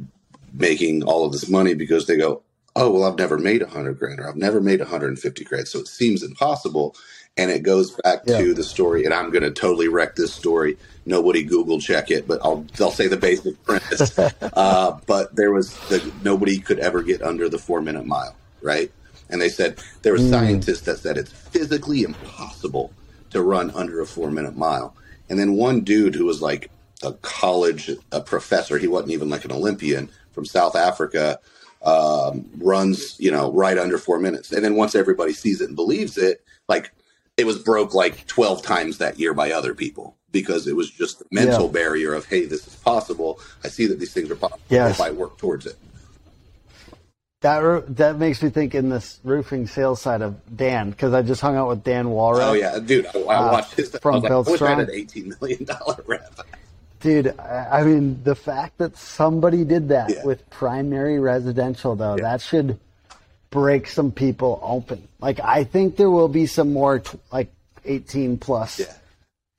[0.53, 2.43] making all of this money because they go,
[2.75, 5.19] oh well, I've never made a hundred grand or I've never made a hundred and
[5.19, 6.95] fifty grand, so it seems impossible.
[7.37, 8.37] And it goes back Yeah.
[8.37, 10.77] to the story, and I'm going to totally wreck this story.
[11.05, 14.13] Nobody Google check it, but I'll I'll say the basic premise.
[14.53, 18.91] uh, but there was the, nobody could ever get under the four minute mile, right?
[19.29, 22.95] And they said there were scientists that said it's physically impossible
[23.31, 24.95] to run under a four minute mile.
[25.29, 26.71] And then one dude who was like
[27.03, 31.39] a college a professor, he wasn't even like an Olympian from South Africa,
[31.83, 34.51] um, runs you know right under four minutes.
[34.51, 36.91] And then once everybody sees it and believes it, like
[37.37, 41.19] it was broke like twelve times that year by other people because it was just
[41.19, 41.71] the mental Yeah.
[41.71, 43.39] barrier of hey, this is possible.
[43.63, 44.95] I see that these things are possible Yes.
[44.95, 45.75] if I work towards it.
[47.41, 51.41] that that makes me think in this roofing sales side of dan because i just
[51.41, 52.41] hung out with dan Walrus.
[52.43, 53.07] Oh yeah, dude!
[53.07, 53.89] I, I Uh, watched this.
[53.97, 56.33] from I was like, I wish I had an eighteen million dollar rep.
[57.01, 60.23] Dude, I mean, the fact that somebody did that Yeah.
[60.23, 62.23] with primary residential, though, Yeah.
[62.23, 62.77] that should
[63.49, 65.07] break some people open.
[65.19, 67.51] Like, I think there will be some more, t- like,
[67.85, 68.85] 18 plus Yeah,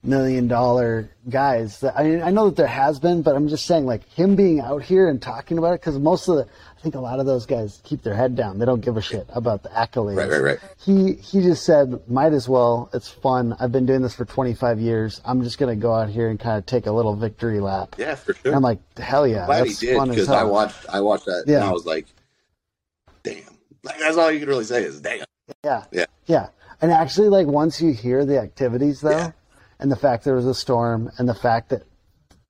[0.03, 1.79] million dollar guys.
[1.79, 4.35] That, I mean, I know that there has been, but I'm just saying, like, him
[4.35, 6.43] being out here and talking about it, because most of the,
[6.77, 8.59] I think a lot of those guys keep their head down.
[8.59, 10.17] They don't give a shit about the accolades.
[10.17, 10.59] Right, right, right.
[10.83, 12.89] He, he just said, might as well.
[12.93, 13.55] It's fun.
[13.59, 15.21] I've been doing this for 25 years.
[15.23, 17.95] I'm just going to go out here and kind of take a little victory lap.
[17.97, 18.41] yeah, for sure.
[18.47, 20.85] And I'm like, hell yeah, glad he did fun as because I watched.
[20.89, 21.55] I watched that Yeah.
[21.57, 22.07] and I was like,
[23.23, 23.37] damn.
[23.83, 25.25] Like that's all you can really say is damn.
[25.63, 25.85] Yeah.
[25.91, 26.05] Yeah.
[26.25, 26.47] Yeah.
[26.81, 29.31] And actually, like, once you hear the activities, though, Yeah.
[29.79, 31.83] And the fact there was a storm, and the fact that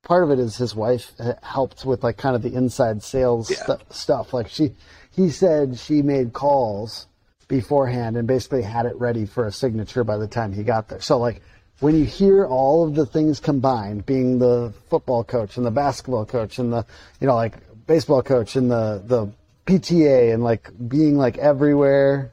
[0.02, 3.56] part of it is his wife helped with, like, kind of the inside sales Yeah.
[3.62, 4.32] stu- stuff.
[4.34, 4.74] Like, she,
[5.10, 7.06] he said she made calls
[7.48, 11.00] beforehand and basically had it ready for a signature by the time he got there.
[11.00, 11.42] So like
[11.80, 16.24] when you hear all of the things combined, being the football coach and the basketball
[16.24, 16.86] coach and the
[17.20, 19.30] you know like baseball coach and the the
[19.66, 22.32] PTA and like being like everywhere,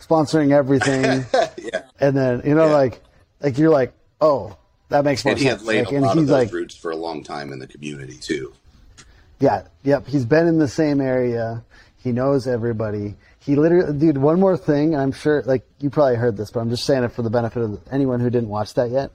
[0.00, 1.24] sponsoring everything,
[1.58, 1.82] yeah.
[1.98, 2.72] and then you know Yeah.
[2.74, 3.00] like
[3.42, 4.56] like you're like oh
[4.88, 5.60] that makes more And he sense.
[5.60, 7.58] had laid Like, a and lot of those like roots for a long time in
[7.58, 8.52] the community too.
[9.40, 10.06] Yeah, yep.
[10.06, 11.64] He's been in the same area.
[11.98, 13.16] He knows everybody.
[13.40, 14.18] He literally, dude.
[14.18, 17.12] One more thing, I'm sure, like you probably heard this, but I'm just saying it
[17.12, 19.10] for the benefit of anyone who didn't watch that yet.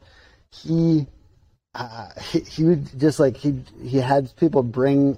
[0.51, 1.07] He,
[1.73, 5.17] uh, he, he would just like he he had people bring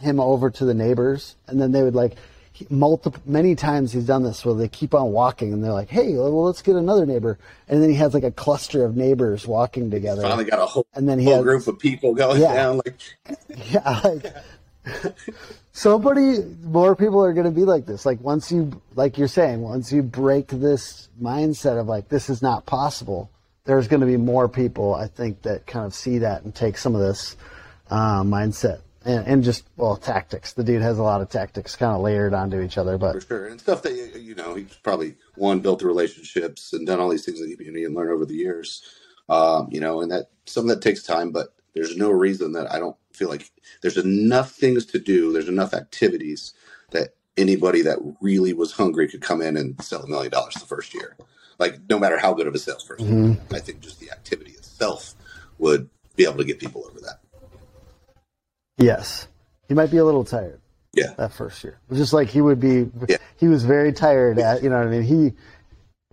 [0.00, 2.16] him over to the neighbors, and then they would like
[2.58, 5.88] he, multiple many times he's done this where they keep on walking, and they're like,
[5.88, 9.46] "Hey, well, let's get another neighbor," and then he has like a cluster of neighbors
[9.46, 10.22] walking together.
[10.22, 12.54] Finally got a whole, And then he whole had- group of people going Yeah.
[12.54, 12.80] down.
[12.84, 13.00] Like,
[13.70, 14.32] Yeah, like
[15.72, 18.04] somebody more people are going to be like this.
[18.06, 22.42] Like once you, like you're saying, once you break this mindset of like this is
[22.42, 23.30] not possible,
[23.64, 26.78] there's going to be more people I think that kind of see that and take
[26.78, 27.36] some of this
[27.90, 30.52] uh, mindset and, and just well tactics.
[30.52, 33.20] The dude has a lot of tactics kind of layered onto each other, but for
[33.20, 33.46] sure.
[33.46, 37.24] And stuff that, you know, he's probably, one, built the relationships and done all these
[37.24, 38.82] things that the community and learned over the years.
[39.28, 42.72] Um, you know, and that, some of that takes time, but there's no reason that
[42.72, 43.50] I don't feel like
[43.82, 45.32] there's enough things to do.
[45.32, 46.54] There's enough activities
[46.90, 50.66] that anybody that really was hungry could come in and sell a million dollars the
[50.66, 51.16] first year.
[51.58, 55.14] Like, no matter how good of a salesperson, I think just the activity itself
[55.58, 57.20] would be able to get people over that.
[58.78, 59.28] Yes,
[59.68, 60.60] he might be a little tired.
[60.94, 61.12] Yeah.
[61.18, 61.78] that first year.
[61.92, 63.18] Just like he would be, Yeah.
[63.36, 65.02] he was very tired at, you know what I mean?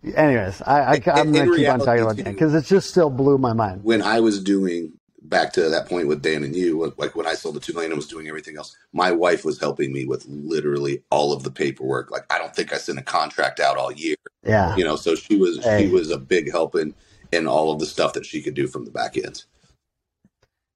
[0.04, 2.90] He, anyways, I, I, I'm going to keep on talking about Dan because it just
[2.90, 3.84] still blew my mind.
[3.84, 4.92] when I was doing
[5.24, 7.92] back to that point with Dan and you, like when I sold the two million
[7.92, 11.50] and was doing everything else, my wife was helping me with literally all of the
[11.52, 12.12] paperwork.
[12.12, 14.76] Like I don't think I sent a contract out all year, Yeah.
[14.76, 14.98] you know.
[14.98, 15.86] So she was Hey.
[15.88, 16.94] she was a big help in
[17.32, 19.46] in all of the stuff that she could do from the back end.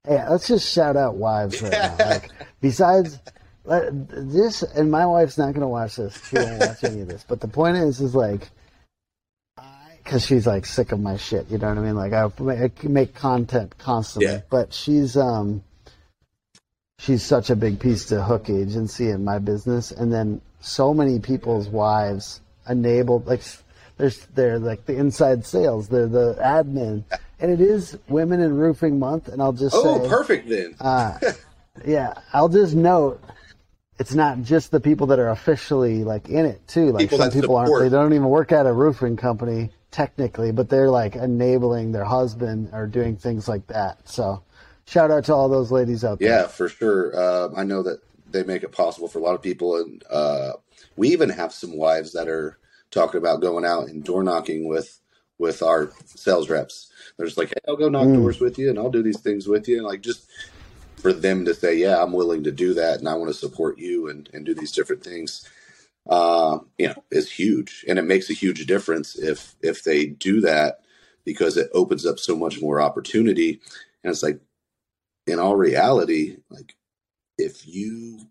[0.08, 1.96] Hey, let's just shout out wives right now.
[2.00, 2.30] Like,
[2.62, 3.20] besides
[3.66, 6.20] this, and my wife's not going to watch this.
[6.28, 7.26] She won't watch any of this.
[7.28, 8.50] But the point is, is like,
[10.04, 11.52] because she's like sick of my shit.
[11.52, 11.96] You know what I mean?
[11.96, 14.42] Like, I, make content constantly, Yeah.
[14.50, 15.64] but she's um,
[16.98, 21.20] she's such a big piece to Hook Agency and my business, and then so many
[21.20, 23.42] people's wives enabled like.
[23.98, 25.90] There's, they're like the inside sales.
[25.90, 27.04] They're the admin,
[27.40, 29.28] and it is Women in Roofing Month.
[29.30, 30.76] And I'll just Oh, say, perfect then.
[30.80, 31.18] uh,
[31.86, 33.22] yeah, I'll just note
[34.00, 36.92] it's not just the people that are officially like in it too.
[36.92, 37.80] Like People some people aren't.
[37.82, 42.70] They don't even work at a roofing company technically, but they're like enabling their husband
[42.74, 44.08] or doing things like that.
[44.08, 44.44] So,
[44.86, 46.30] shout out to all those ladies out there.
[46.30, 47.16] Yeah, for sure.
[47.16, 48.00] Uh, I know that
[48.32, 50.54] they make it possible for a lot of people, and uh,
[50.96, 52.58] we even have some wives that are
[52.92, 55.00] talking about going out and door knocking with
[55.40, 56.92] with our sales reps.
[57.18, 58.16] They're just like, "Hey, I'll go knock Mm.
[58.16, 60.30] doors with you, and I'll do these things with you," and like just
[60.98, 63.80] for them to say, "Yeah, I'm willing to do that, and I want to support
[63.80, 65.48] you and and do these different things."
[66.10, 70.42] Uh, you know, is huge, and it makes a huge difference if if they do
[70.42, 70.82] that
[71.26, 73.62] because it opens up so much more opportunity.
[74.04, 74.40] And it's like,
[75.28, 76.76] in all reality, like
[77.38, 78.22] if you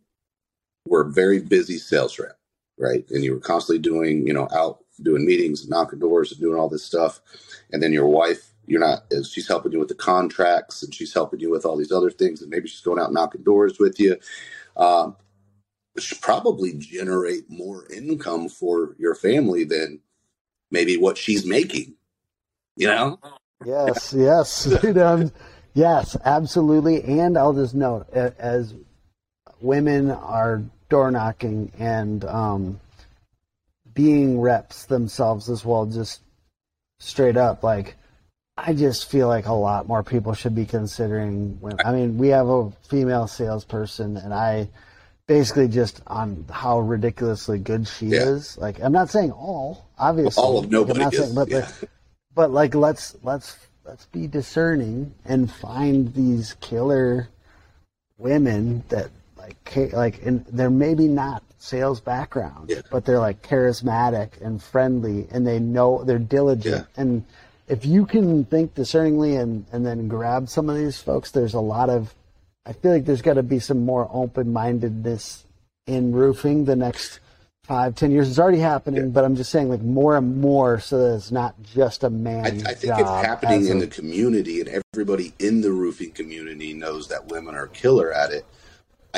[0.86, 2.37] were a very busy sales rep,
[2.78, 6.40] right, and you were constantly doing, you know, out doing meetings, and knocking doors, and
[6.40, 7.20] doing all this stuff,
[7.72, 11.40] and then your wife, you're not, she's helping you with the contracts, and she's helping
[11.40, 14.16] you with all these other things, and maybe she's going out knocking doors with you.
[14.76, 15.16] Um,
[15.96, 20.00] it should probably generate more income for your family than
[20.70, 21.94] maybe what she's making.
[22.76, 23.18] You know?
[23.64, 25.32] Yes, yes, um,
[25.74, 27.02] yes, absolutely.
[27.02, 28.74] And I'll just note, as
[29.60, 32.80] women are door knocking and um,
[33.94, 36.20] being reps themselves as well, just
[37.00, 37.94] straight up, like
[38.56, 41.60] I just feel like a lot more people should be considering.
[41.60, 41.78] Women.
[41.84, 44.68] I mean, we have a female salesperson, and I
[45.28, 48.22] basically just on how ridiculously good she Yeah.
[48.30, 48.58] is.
[48.58, 50.42] Like, I'm not saying all, obviously.
[50.42, 51.16] All of nobody is.
[51.16, 51.58] saying, but yeah.
[51.58, 51.90] like,
[52.34, 57.28] but like let's let's let's be discerning and find these killer
[58.16, 59.10] women that
[59.48, 62.82] like like and they're maybe not sales background Yeah.
[62.90, 67.24] but they're like charismatic and friendly and they know they're diligent and
[67.66, 71.60] if you can think discerningly and and then grab some of these folks there's a
[71.60, 72.14] lot of
[72.66, 75.44] i feel like there's got to be some more open-mindedness
[75.86, 77.20] in roofing the next
[77.64, 80.96] five ten years it's already happening but i'm just saying like more and more so
[80.98, 84.60] that it's not just a man I, I think it's happening in a- the community,
[84.60, 88.44] and everybody in the roofing community knows that women are killer at it.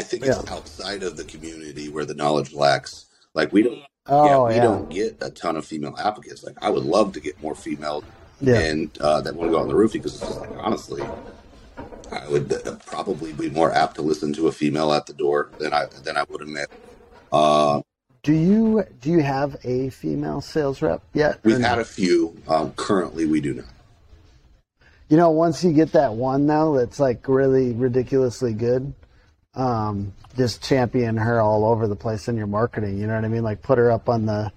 [0.00, 3.04] I think it's outside of the community where the knowledge lacks.
[3.34, 6.42] Like we don't, Oh yeah, we yeah, don't get a ton of female applicants.
[6.42, 8.02] Like, I would love to get more female
[8.40, 8.60] yeah.
[8.60, 11.02] and uh, that want to go on the roofing because it's just like honestly,
[12.10, 15.50] I would uh, probably be more apt to listen to a female at the door
[15.58, 16.70] than I than I would admit.
[17.30, 17.82] Uh,
[18.22, 21.40] Do you do you have a female sales rep yet?
[21.44, 22.36] we've had a few.
[22.48, 23.66] Um, currently, we do not.
[25.08, 28.94] You know, once you get that one though, that's like really ridiculously good,
[29.54, 32.98] um, just champion her all over the place in your marketing.
[32.98, 33.42] You know what I mean?
[33.42, 34.52] Like put her up on the,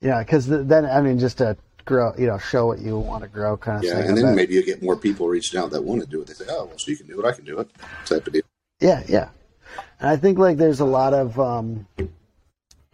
[0.00, 3.22] you know, because then I mean, just to grow, you know, show what you want
[3.22, 4.08] to grow, kind of Yeah, thing.
[4.08, 6.26] and then maybe you get more people reaching out that want to do it.
[6.28, 7.26] They say, "Oh, well, she can do it.
[7.26, 7.68] I can do it."
[8.06, 8.42] Type of deal.
[8.80, 9.28] Yeah, yeah.
[10.00, 11.86] And I think like there's a lot of um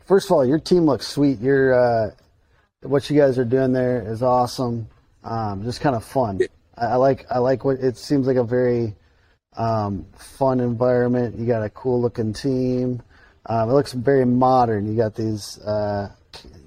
[0.04, 1.40] first of all, your team looks sweet.
[1.40, 2.10] Your uh
[2.82, 4.88] what you guys are doing there is awesome.
[5.22, 6.40] Um just kind of fun.
[6.76, 8.94] I, I like I like what it seems like a very
[9.56, 11.38] um fun environment.
[11.38, 13.02] You got a cool looking team.
[13.46, 14.86] Um, it looks very modern.
[14.86, 16.10] You got these uh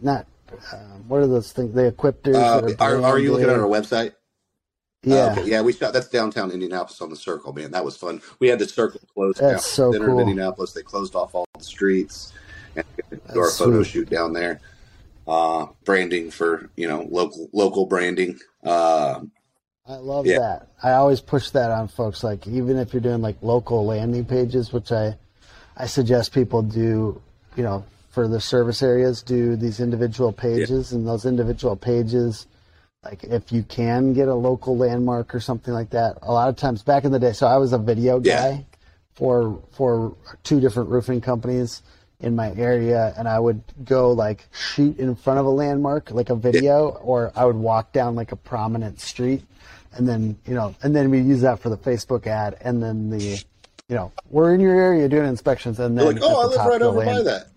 [0.02, 0.26] not
[0.74, 1.74] um, what are those things?
[1.74, 2.36] The equiptors.
[2.36, 4.14] Uh, are, are you looking at our website?
[5.04, 5.50] Yeah, Uh, okay.
[5.50, 5.94] Yeah, we shot.
[5.94, 7.72] That's downtown Indianapolis on the Circle, man.
[7.72, 8.22] That was fun.
[8.40, 9.54] We had the Circle closed down.
[9.54, 10.20] That's so Center of.
[10.20, 10.74] Indianapolis.
[10.74, 12.34] They closed off all the streets
[12.76, 12.86] and
[13.34, 14.60] do our photo shoot down there.
[15.28, 18.40] Uh, branding for you know local local branding.
[18.64, 19.22] Uh,
[19.90, 20.38] I love Yeah.
[20.40, 20.68] that.
[20.84, 22.24] I always push that on folks.
[22.24, 25.18] Like even if you're doing like local landing pages, which I
[25.76, 27.20] I suggest people do,
[27.56, 32.46] you know, for the service areas, do these individual pages and those individual pages.
[33.04, 36.20] Like if you can get a local landmark or something like that.
[36.22, 38.42] A lot of times back in the day, so I was a video Yeah.
[38.52, 38.66] guy
[39.16, 41.82] for for two different roofing companies
[42.20, 46.30] in my area and I would go like shoot in front of a landmark like
[46.30, 49.44] a video or I would walk down like a prominent street
[49.94, 53.10] and then you know and then we use that for the Facebook ad and then
[53.10, 53.44] the
[53.88, 56.66] you know we're in your area doing inspections and then they're like, oh, I live
[56.68, 57.48] right over by that.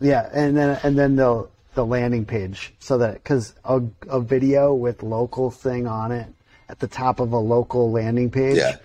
[0.00, 4.74] yeah, and then and then the the landing page so that because a, a video
[4.74, 6.28] with local thing on it
[6.68, 8.76] at the top of a local landing page Yeah.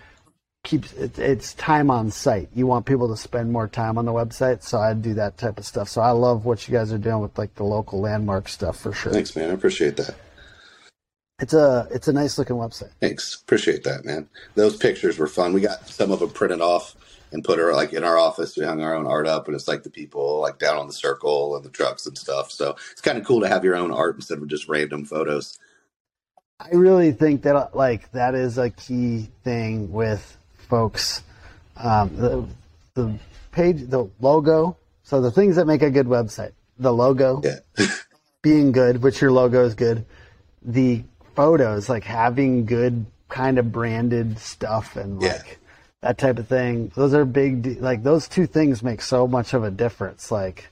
[0.63, 2.49] keeps it, it's time on site.
[2.55, 5.57] You want people to spend more time on the website, so I do that type
[5.59, 5.87] of stuff.
[5.87, 8.91] So I love what you guys are doing with like the local landmark stuff for
[8.91, 9.11] sure.
[9.13, 9.49] Thanks, man.
[9.49, 10.15] I appreciate that.
[11.39, 12.91] It's a it's a nice looking website.
[12.99, 13.35] Thanks.
[13.35, 14.27] Appreciate that, man.
[14.55, 15.53] Those pictures were fun.
[15.53, 16.95] We got some of them printed off
[17.31, 18.57] and put her like in our office.
[18.57, 20.93] We hung our own art up, and it's like the people like down on the
[20.93, 22.51] circle and the trucks and stuff.
[22.51, 25.57] So it's kind of cool to have your own art instead of just random photos.
[26.59, 31.23] I really think that like that is a key thing with folks.
[31.77, 32.45] Um, the
[32.95, 33.13] the
[33.51, 34.75] page, the logo.
[35.03, 37.59] So the things that make a good website, the logo Yeah.
[38.41, 40.05] being good, which your logo is good.
[40.61, 41.03] The
[41.43, 45.29] photos, like having good kind of branded stuff and Yeah.
[45.37, 45.57] like
[46.01, 46.91] that type of thing.
[46.95, 47.61] Those are big.
[47.61, 50.31] de- Like those two things make so much of a difference.
[50.31, 50.67] Like,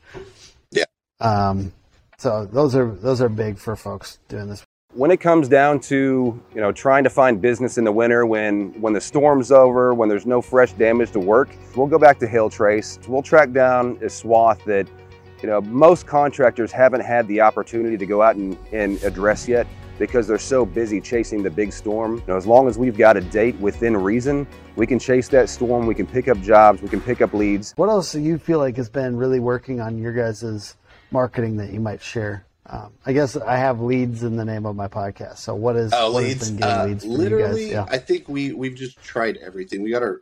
[0.71, 0.83] Yeah.
[1.21, 1.71] um,
[2.17, 4.61] so those are those are big for folks doing this.
[4.93, 8.73] when it comes down to you know trying to find business in the winter when
[8.81, 12.25] when the storm's over when there's no fresh damage to work we'll go back to
[12.27, 14.87] HailTrace we'll track down a swath that
[15.41, 19.67] you know most contractors haven't had the opportunity to go out and, and address yet
[19.99, 23.17] because they're so busy chasing the big storm you know as long as we've got
[23.17, 26.89] a date within reason we can chase that storm we can pick up jobs we
[26.89, 29.97] can pick up leads What else do you feel like has been really working on
[29.97, 30.75] your guys'
[31.11, 32.45] marketing that you might share?
[32.69, 35.37] Um, I guess I have leads in the name of my podcast.
[35.37, 36.49] So what is Oh, what has leads.
[36.51, 37.87] been getting Uh, leads for literally, you guys?
[37.89, 37.95] Yeah.
[37.95, 39.81] I think we we've just tried everything.
[39.83, 40.21] We got our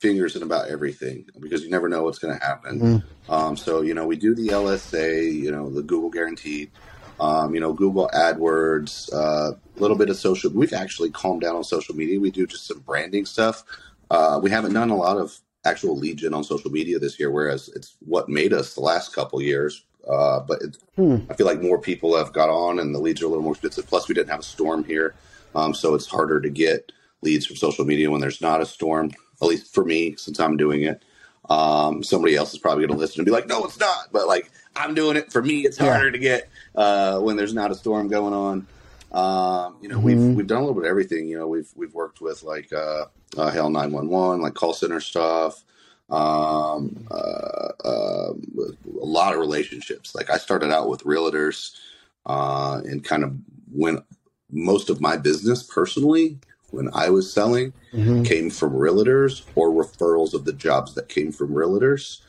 [0.00, 2.80] fingers in about everything because you never know what's going to happen.
[2.80, 3.32] Mm-hmm.
[3.32, 6.72] Um, so you know, we do the LSA, you know, the Google guaranteed,
[7.20, 10.50] um, you know, Google AdWords, uh, a little bit of social.
[10.50, 12.20] We've actually calmed down on social media.
[12.20, 13.64] We do just some branding stuff.
[14.10, 17.30] Uh, we haven't done a lot of actual lead gen on social media this year,
[17.30, 19.84] whereas it's what made us the last couple years.
[20.08, 21.16] Uh, but it, Hmm.
[21.28, 23.54] I feel like more people have got on, and the leads are a little more
[23.54, 23.86] expensive.
[23.88, 25.14] Plus, we didn't have a storm here,
[25.54, 29.10] um, so it's harder to get leads from social media when there's not a storm.
[29.42, 31.02] At least for me, since I'm doing it.
[31.50, 34.26] Um, somebody else is probably going to listen and be like, "No, it's not." But
[34.26, 35.30] like, I'm doing it.
[35.32, 35.90] For me, it's Yeah.
[35.90, 38.66] harder to get uh, when there's not a storm going on.
[39.12, 40.34] Um, you know, we've Mhm.
[40.36, 41.28] we've done a little bit of everything.
[41.28, 45.62] You know, we've we've worked with like uh, uh, Hell 911, like call center stuff.
[46.10, 48.42] Um, uh, um,
[49.00, 50.14] a lot of relationships.
[50.14, 51.72] Like I started out with realtors,
[52.26, 53.34] uh, and kind of
[53.72, 54.02] went
[54.50, 56.38] most of my business personally
[56.74, 58.24] when I was selling Mhm.
[58.26, 62.20] came from realtors or referrals of the jobs that came from realtors.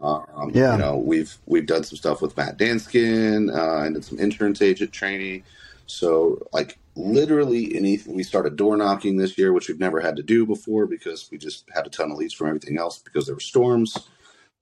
[0.00, 0.72] Um, Yeah.
[0.72, 4.60] You know, we've we've done some stuff with Matt Danskin uh, and did some insurance
[4.62, 5.42] agent training.
[5.86, 8.14] So, like literally anything.
[8.16, 11.38] We started door knocking this year, which we've never had to do before because we
[11.38, 13.96] just had a ton of leads from everything else because there were storms.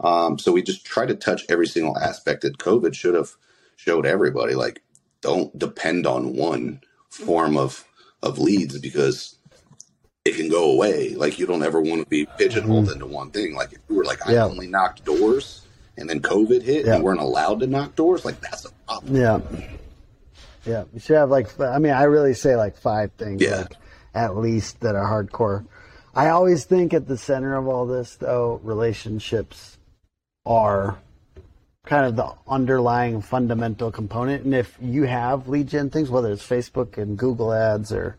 [0.01, 3.37] Um, so we just try to touch every single aspect that COVID should have
[3.77, 4.55] showed everybody.
[4.55, 4.83] Like,
[5.21, 7.85] don't depend on one form of
[8.25, 9.37] of leads because
[10.25, 11.15] it can go away.
[11.15, 12.95] Like, you don't ever want to be pigeonholed mm-hmm.
[12.95, 13.55] into one thing.
[13.55, 14.47] Like, if you were like, I Yeah.
[14.47, 15.63] only knocked doors,
[15.99, 16.95] and then COVID hit, Yeah.
[16.97, 18.25] and weren't allowed to knock doors.
[18.25, 19.17] Like, that's a problem.
[19.17, 19.41] Yeah.
[20.65, 20.85] Yeah.
[20.95, 23.59] You should have like, I mean, I really say like five things, Yeah.
[23.59, 23.77] like,
[24.15, 25.67] at least that are hardcore.
[26.15, 29.77] I always think at the center of all this, though, relationships
[30.47, 30.99] are
[31.85, 34.45] kind of the underlying fundamental component.
[34.45, 38.17] And if you have lead gen things, whether it's Facebook and Google ads or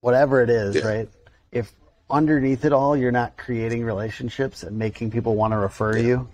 [0.00, 0.86] whatever it is, Yeah.
[0.86, 1.08] right?
[1.52, 1.72] If
[2.10, 6.28] underneath it all, you're not creating relationships and making people want to refer you,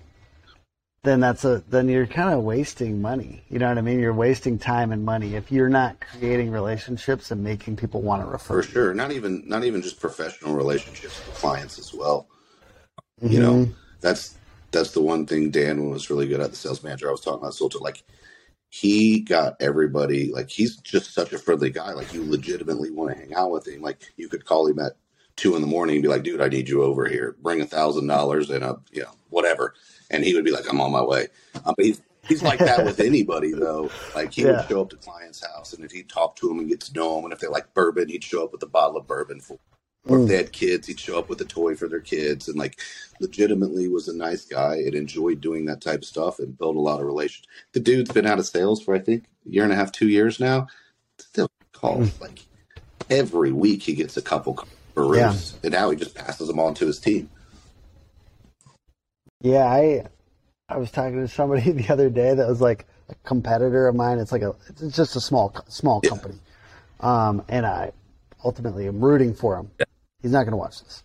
[1.03, 3.43] then that's a then you're kind of wasting money.
[3.49, 4.01] You know what I mean?
[4.01, 8.29] You're wasting time and money if you're not creating relationships and making people want to
[8.29, 8.63] refer.
[8.63, 8.95] For sure.
[8.95, 12.27] Not even not even just professional relationships with clients as well.
[13.23, 13.29] you.
[13.31, 13.75] You know, Mhm.
[14.01, 14.35] that's
[14.73, 16.51] that's the one thing Dan was really good at.
[16.51, 17.79] The sales manager I was talking about, Soldier.
[17.79, 18.03] Like
[18.71, 20.33] he got everybody.
[20.33, 21.93] Like he's just such a friendly guy.
[21.93, 23.83] Like you legitimately want to hang out with him.
[23.83, 24.93] Like you could call him at
[25.37, 27.37] two in the morning and be like, "Dude, I need you over here.
[27.43, 29.75] Bring a thousand dollars and a you know whatever."
[30.11, 31.29] And he would be like, "I'm on my way."
[31.65, 33.95] Um, but he's he's like that with anybody though.
[34.15, 34.47] Like he Yeah.
[34.47, 36.95] would show up to clients' house, and if he'd talk to them and get to
[36.95, 39.41] know them, and if they like bourbon, he'd show up with a bottle of bourbon
[39.41, 39.59] for.
[40.07, 40.29] Or if Mm.
[40.29, 42.81] they had kids, he'd show up with a toy for their kids, and like
[43.21, 46.81] legitimately was a nice guy and enjoyed doing that type of stuff and built a
[46.81, 47.47] lot of relations.
[47.73, 50.09] The dude's been out of sales for I think a year and a half, two
[50.09, 50.69] years now.
[51.19, 52.41] Still calls like
[53.11, 53.83] every week.
[53.83, 54.59] He gets a couple
[54.95, 55.35] for Yeah.
[55.63, 57.29] and now he just passes them on to his team.
[59.43, 60.05] Yeah, I
[60.69, 64.19] I was talking to somebody the other day that was like a competitor of mine.
[64.19, 66.11] It's like a it's just a small small Yeah.
[66.11, 66.39] company,
[67.01, 67.93] um, and I
[68.45, 69.71] ultimately I'm rooting for him.
[70.23, 71.03] He's not going to watch this.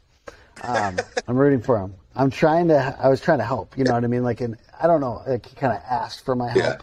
[0.63, 1.93] Um, I'm rooting for him.
[2.15, 2.97] I'm trying to.
[3.01, 3.77] I was trying to help.
[3.77, 4.23] You know what I mean?
[4.23, 5.21] Like, and I don't know.
[5.27, 6.77] Like, he kind of asked for my help, Yeah.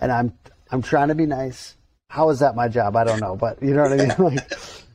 [0.00, 0.32] and I'm
[0.70, 1.76] I'm trying to be nice.
[2.08, 2.96] How is that my job?
[2.96, 4.14] I don't know, but you know what I mean.
[4.18, 4.52] Like,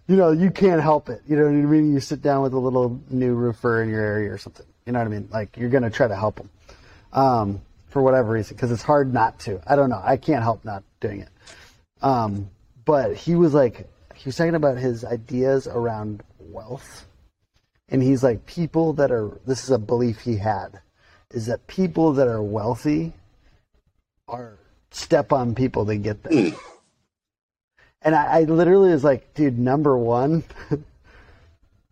[0.08, 1.22] you know, you can't help it.
[1.28, 1.94] You know what I mean?
[1.94, 4.66] You sit down with a little new roofer in your area or something.
[4.86, 5.30] You know what I mean?
[5.32, 6.50] Like, you're gonna try to help them
[7.14, 9.62] um, for whatever reason because it's hard not to.
[9.68, 10.02] I don't know.
[10.04, 11.30] I can't help not doing it.
[12.02, 12.50] Um,
[12.86, 13.88] but he was like,
[14.20, 17.08] he was talking about his ideas around wealth.
[17.88, 20.82] And he's like, people that are, this is a belief he had,
[21.32, 23.14] is that people that are wealthy
[24.28, 24.60] are
[24.92, 26.50] step on people to get there.
[26.50, 26.58] Hmm.
[28.02, 30.44] And I, I literally was like, dude, number one,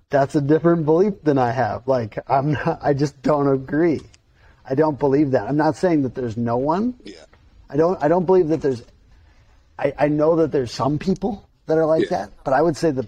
[0.10, 1.88] that's a different belief than I have.
[1.88, 4.02] Like, I'm not, I just don't agree.
[4.66, 5.48] I don't believe that.
[5.48, 6.96] I'm not saying that there's no one.
[7.06, 7.24] Yeah,
[7.70, 8.02] I don't.
[8.04, 8.84] I don't believe that there's.
[9.80, 12.18] I, I know that there's some people that are like Yeah.
[12.26, 13.06] that, but I would say that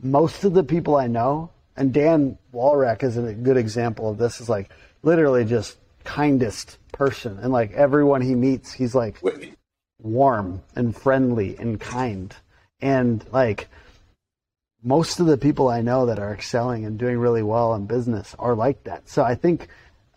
[0.00, 4.40] most of the people I know, and Dan Walrack is a good example of this,
[4.40, 4.70] is like
[5.02, 9.54] literally just kindest person, and like everyone he meets, he's like Whitney.
[10.02, 12.34] warm and friendly and kind,
[12.80, 13.68] and like
[14.82, 18.34] most of the people I know that are excelling and doing really well in business
[18.38, 19.08] are like that.
[19.10, 19.68] So I think,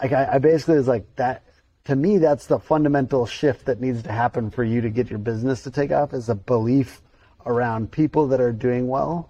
[0.01, 1.43] like, I, I basically is like that.
[1.85, 5.19] To me, that's the fundamental shift that needs to happen for you to get your
[5.19, 7.01] business to take off is a belief
[7.45, 9.29] around people that are doing well,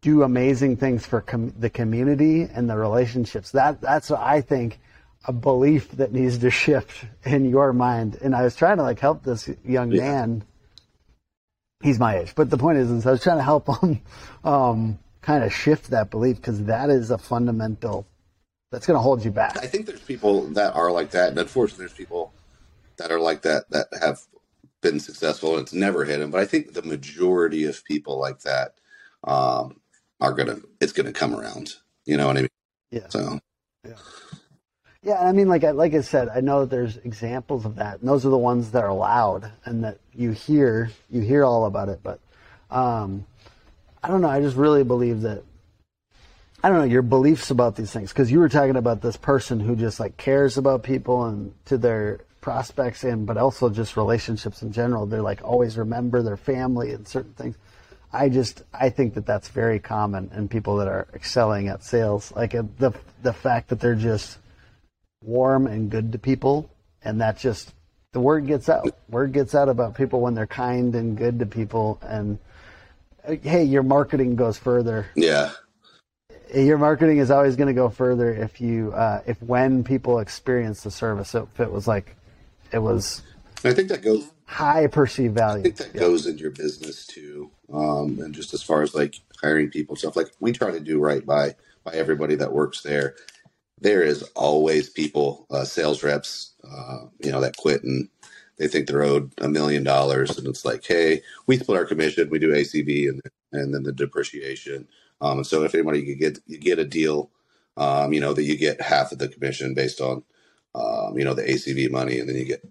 [0.00, 3.52] do amazing things for com- the community and the relationships.
[3.52, 4.80] That that's what I think
[5.24, 8.18] a belief that needs to shift in your mind.
[8.20, 10.02] And I was trying to like help this young Yeah.
[10.02, 10.44] man
[11.82, 12.34] he's my age.
[12.34, 14.00] But the point is, is I was trying to help him
[14.44, 18.06] um, kind of shift that belief because that is a fundamental
[18.70, 19.58] that's going to hold you back.
[19.58, 22.32] I think there's people that are like that, and unfortunately, there's people
[22.96, 24.20] that are like that that have
[24.82, 26.30] been successful and it's never hit them.
[26.30, 28.74] But I think the majority of people like that
[29.24, 29.80] um,
[30.20, 31.74] are gonna it's gonna come around.
[32.04, 32.48] You know what I mean?
[32.90, 33.08] Yeah.
[33.08, 33.40] So
[35.02, 37.76] Yeah, and I mean, like I, like I said, I know that there's examples of
[37.76, 41.44] that, and those are the ones that are loud and that you hear you hear
[41.44, 42.00] all about it.
[42.02, 42.20] But
[42.70, 43.26] um,
[44.02, 44.28] I don't know.
[44.28, 45.44] I just really believe that
[46.62, 49.58] I don't know your beliefs about these things because you were talking about this person
[49.58, 54.60] who just like cares about people and to their prospects and but also just relationships
[54.60, 55.06] in general.
[55.06, 57.56] They're like always remember their family and certain things.
[58.12, 62.30] I just I think that that's very common in people that are excelling at sales.
[62.36, 64.38] Like uh, the the fact that they're just
[65.24, 66.70] warm and good to people,
[67.02, 67.72] and that just
[68.12, 68.94] the word gets out.
[69.08, 72.38] Word gets out about people when they're kind and good to people, and
[73.26, 75.06] uh, hey, your marketing goes further.
[75.14, 75.52] yeah,
[76.54, 80.82] Your marketing is always going to go further if you uh, if when people experience
[80.82, 81.30] the service.
[81.30, 82.16] So if it was like
[82.72, 83.22] it was
[83.64, 84.30] I think that goes.
[84.46, 85.60] high perceived value.
[85.60, 89.16] I think that goes in your business too, um, and just as far as like
[89.42, 90.16] hiring people stuff.
[90.16, 93.14] Like we try to do right by by everybody that works there.
[93.80, 98.08] there is always people, uh, sales reps, uh, you know, that quit and
[98.58, 102.30] they think they're owed a million dollars, and it's like, hey, we split our commission,
[102.30, 104.88] we do ACV, and and then the depreciation.
[105.20, 107.30] Um, and so if anybody you get you get a deal,
[107.76, 110.24] um, you know that you get half of the commission based on,
[110.74, 112.68] um, you know, the ACV money, and then you get the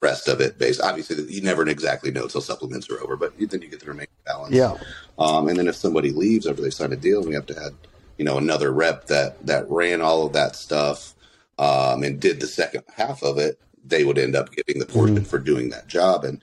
[0.00, 0.80] rest of it based.
[0.80, 4.08] Obviously, you never exactly know until supplements are over, but then you get the remaining
[4.26, 4.54] balance.
[4.54, 4.76] Yeah.
[5.18, 7.74] Um, and then if somebody leaves after they sign a deal, we have to add,
[8.18, 11.14] you know, another rep that that ran all of that stuff
[11.58, 13.58] um, and did the second half of it.
[13.86, 15.26] They would end up getting the portion Mhm.
[15.26, 16.42] for doing that job, and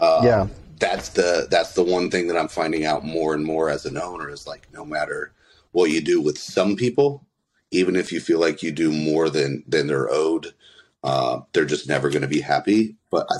[0.00, 0.46] uh, Yeah.
[0.78, 3.98] that's the that's the one thing that I'm finding out more and more as an
[3.98, 5.32] owner is like no matter
[5.72, 7.24] what you do with some people,
[7.70, 10.54] even if you feel like you do more than than they're owed,
[11.02, 12.96] uh, they're just never going to be happy.
[13.10, 13.36] But I,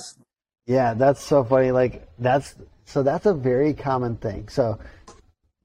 [0.66, 1.72] Yeah, that's so funny.
[1.72, 2.54] Like that's
[2.84, 4.48] so that's a very common thing.
[4.48, 4.78] So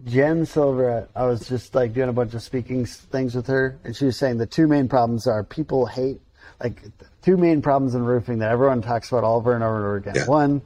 [0.03, 3.95] Jen Silver, I was just like doing a bunch of speaking things with her, and
[3.95, 6.19] she was saying the two main problems are people hate
[6.59, 6.81] like
[7.21, 9.95] two main problems in roofing that everyone talks about all over and over and over
[9.97, 10.15] again.
[10.15, 10.27] Yeah.
[10.27, 10.61] One,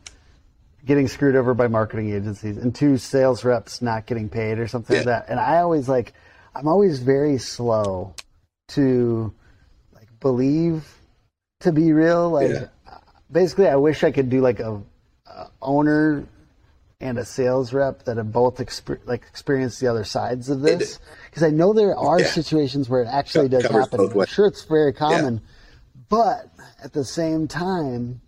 [0.85, 4.95] getting screwed over by marketing agencies, and two, sales reps not getting paid or something
[4.95, 5.25] like that.
[5.29, 6.13] And I always like,
[6.55, 8.13] I'm always very slow
[8.69, 9.33] to
[9.93, 10.87] like believe
[11.61, 12.29] to be real.
[12.29, 12.65] Like Yeah.
[13.31, 14.81] basically, I wish I could do like a,
[15.27, 16.25] a owner
[17.01, 20.99] and a sales rep that have both exper- like experienced the other sides of this
[21.29, 22.27] because I know there are Yeah.
[22.27, 24.11] situations where it actually Co- does happen.
[24.19, 25.41] I'm sure it's very common,
[26.09, 26.49] but
[26.83, 28.19] at the same time,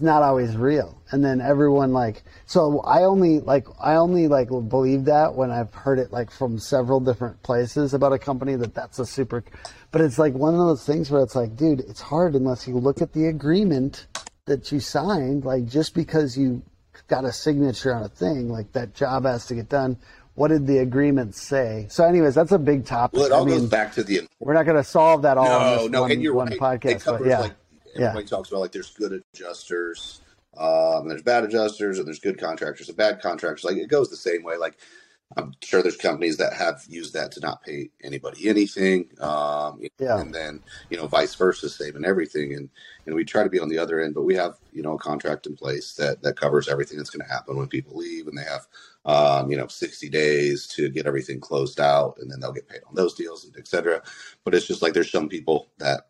[0.00, 0.96] it's not always real.
[1.10, 5.74] And then everyone like so I only like I only like believe that when I've
[5.74, 9.44] heard it like from several different places about a company that that's a super
[9.90, 12.78] but it's like one of those things where it's like dude, it's hard unless you
[12.78, 14.06] look at the agreement
[14.46, 16.62] that you signed like just because you
[17.06, 19.98] got a signature on a thing like that job has to get done.
[20.34, 21.88] What did the agreement say?
[21.90, 23.18] So anyways, that's a big topic.
[23.18, 25.36] well, it I all mean, goes back to the we're not going to solve that
[25.36, 26.58] all no, this no, one, and you're one right.
[26.58, 27.40] podcast, it covers but yeah.
[27.40, 27.54] like
[27.96, 28.08] Yeah.
[28.08, 30.22] everybody talks about like there's good adjusters,
[30.58, 33.64] um, and there's bad adjusters, and there's good contractors and bad contractors.
[33.64, 34.56] Like it goes the same way.
[34.58, 34.78] Like
[35.36, 40.20] I'm sure there's companies that have used that to not pay anybody anything, um, Yeah.
[40.20, 42.54] and then you know vice versa, saving everything.
[42.54, 42.70] And
[43.06, 44.98] and we try to be on the other end, but we have you know a
[44.98, 48.38] contract in place that that covers everything that's going to happen when people leave, and
[48.38, 48.66] they have
[49.06, 52.82] um, you know 60 days to get everything closed out, and then they'll get paid
[52.88, 54.02] on those deals, and et cetera.
[54.44, 56.08] But it's just like there's some people that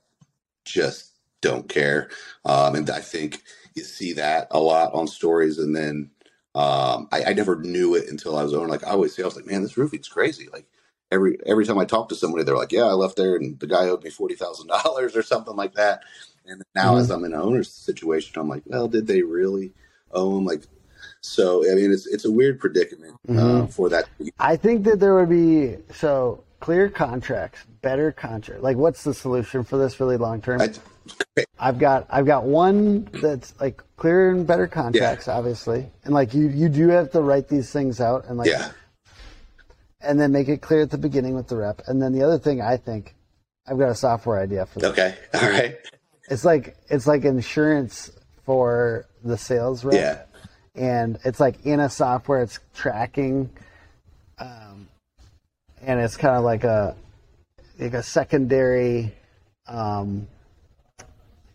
[0.65, 1.10] just
[1.43, 2.11] don't care.
[2.45, 3.43] Um, and I think
[3.77, 5.59] you see that a lot on stories.
[5.59, 6.11] And then
[6.55, 8.69] um, I, I never knew it until I was owner.
[8.69, 10.49] Like I always say, I was like, man, this roofing's crazy.
[10.53, 10.67] Like
[11.13, 13.69] every every time I talk to somebody, they're like, yeah, I left there and the
[13.69, 16.03] guy owed me forty thousand dollars or something like that.
[16.47, 17.01] And now, Mhm.
[17.01, 19.75] as I'm in an owner's situation, I'm like, well, did they really
[20.13, 20.47] owe him?
[20.47, 20.65] Like,
[21.23, 23.73] so I mean, it's it's a weird predicament uh, Mhm.
[23.73, 24.09] for that.
[24.39, 28.63] I think that there would be so clear contracts, better contract.
[28.63, 30.61] Like, what's the solution for this really long term?
[30.61, 30.71] I,
[31.59, 36.49] I've got I've got one that's like clear and better contracts, obviously, and like you
[36.49, 38.71] you do have to write these things out and like yeah,
[40.01, 41.83] and then make it clear at the beginning with the rep.
[41.87, 43.15] And then the other thing I think
[43.69, 44.91] I've got a software idea for this.
[44.91, 45.77] okay, all right,
[46.31, 48.11] It's like it's like insurance
[48.45, 49.95] for the sales rep.
[49.95, 50.23] yeah,
[50.75, 53.51] and it's like in a software it's tracking
[54.39, 54.89] um,
[55.83, 56.97] and it's kind of like a
[57.79, 59.13] like a secondary
[59.67, 60.27] um,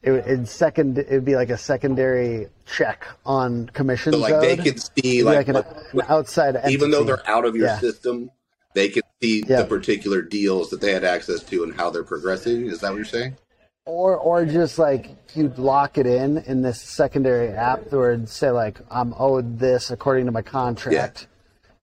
[0.04, 4.78] it, it's second it'd be like a secondary check on commission so like they can
[4.78, 7.80] see like, like an, what- an outside even though they're out of your Yeah.
[7.80, 8.32] system,
[8.74, 9.62] they can see Yeah.
[9.62, 12.66] the particular deals that they had access to and how they're progressing.
[12.68, 13.38] Is that what you're saying?
[13.86, 18.50] Or or just like you'd lock it in in this secondary app where it'd say
[18.50, 21.28] like I'm owed this according to my contract,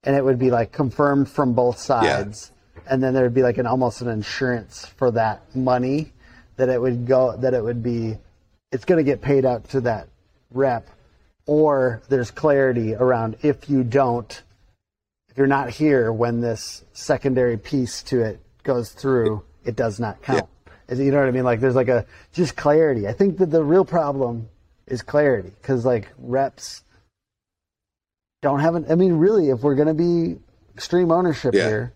[0.03, 2.51] and it would be like confirmed from both sides,
[2.89, 6.11] and then there'd be like an almost an insurance for that money
[6.57, 8.17] that it would go that it would be
[8.71, 10.07] it's going to get paid out to that
[10.51, 10.89] rep,
[11.45, 14.43] or there's clarity around if you don't
[15.29, 20.21] if you're not here when this secondary piece to it goes through, it does not
[20.21, 20.47] count.
[20.87, 21.43] Is it- You know what I mean?
[21.43, 23.07] Like there's like a just clarity.
[23.07, 24.49] I think that the real problem
[24.87, 26.83] is clarity because like reps
[28.41, 28.85] don't have an.
[28.89, 30.37] I mean, really, if we're gonna be
[30.75, 31.67] extreme ownership Yeah.
[31.67, 31.93] here,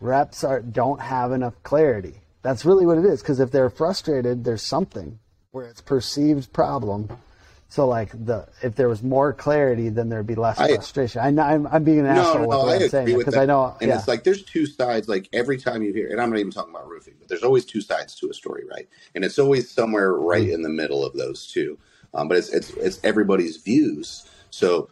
[0.00, 2.20] reps are don't have enough clarity.
[2.42, 3.20] That's really what it is.
[3.20, 5.18] Because if they're frustrated, there's something
[5.50, 7.08] where it's perceived problem.
[7.68, 11.22] So like the if there was more clarity, then there'd be less I- frustration.
[11.22, 13.36] I know I'm, I'm being an asshole No, with no, what I I'm saying because.
[13.36, 13.76] I know.
[13.80, 13.98] And yeah.
[13.98, 15.08] it's like there's two sides.
[15.08, 17.64] Like every time you hear, and I'm not even talking about roofing, but there's always
[17.66, 18.88] two sides to a story, right?
[19.14, 20.54] And it's always somewhere right Mm-hmm.
[20.54, 21.78] in the middle of those two.
[22.14, 24.28] Um, but it's it's it's everybody's views.
[24.50, 24.90] So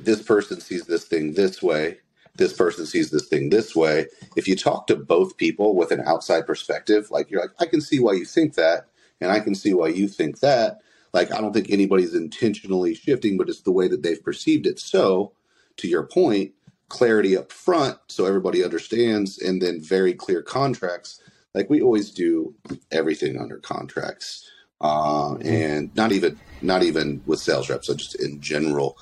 [0.00, 1.98] this person sees this thing this way.
[2.36, 4.06] this person sees this thing this way.
[4.36, 7.80] If you talk to both people with an outside perspective, like you're like, I can
[7.80, 8.86] see why you think that,
[9.20, 10.80] and I can see why you think that.
[11.12, 14.78] Like, I don't think anybody's intentionally shifting, but it's the way that they've perceived it.
[14.78, 15.32] So,
[15.78, 16.52] to your point,
[16.88, 21.20] clarity up front so everybody understands, and then very clear contracts.
[21.54, 22.54] Like, we always do
[22.92, 24.48] everything under contracts.
[24.80, 28.96] Uh, and not even not even with sales reps, so just in general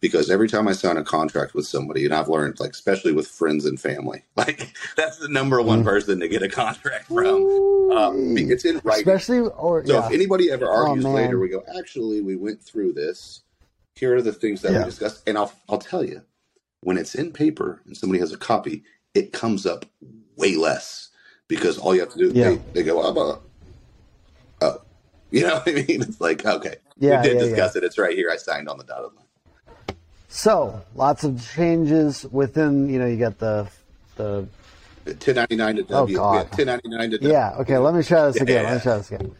[0.00, 3.28] because every time I sign a contract with somebody, and I've learned, like, especially with
[3.28, 5.84] friends and family, like that's the number one mm.
[5.84, 7.90] person to get a contract from.
[7.92, 9.08] Um, it's in writing.
[9.08, 10.06] Especially, or so yeah.
[10.06, 13.42] if anybody ever oh, argues oh, later, we go, actually, we went through this.
[13.94, 14.78] Here are the things that yeah.
[14.78, 16.22] we discussed, and I'll I'll tell you,
[16.80, 18.84] when it's in paper and somebody has a copy,
[19.14, 19.84] it comes up
[20.36, 21.10] way less
[21.48, 22.50] because all you have to do, yeah.
[22.50, 23.42] they, they go, oh,
[24.62, 24.82] oh,
[25.30, 26.02] you know what I mean?
[26.02, 27.84] It's like, okay, yeah, we did discuss it.
[27.84, 28.30] It's right here.
[28.30, 29.26] I signed on the dotted line.
[30.30, 32.88] So lots of changes within.
[32.88, 33.68] You know, you got the
[34.16, 34.48] the
[35.04, 36.16] 1099 to W.
[36.16, 36.34] Oh, God.
[36.34, 37.32] Yeah, 1099 to W.
[37.32, 37.56] Yeah.
[37.58, 37.78] Okay.
[37.78, 38.62] Let me try this again.
[38.62, 38.70] Yeah.
[38.70, 39.36] Let me try this again.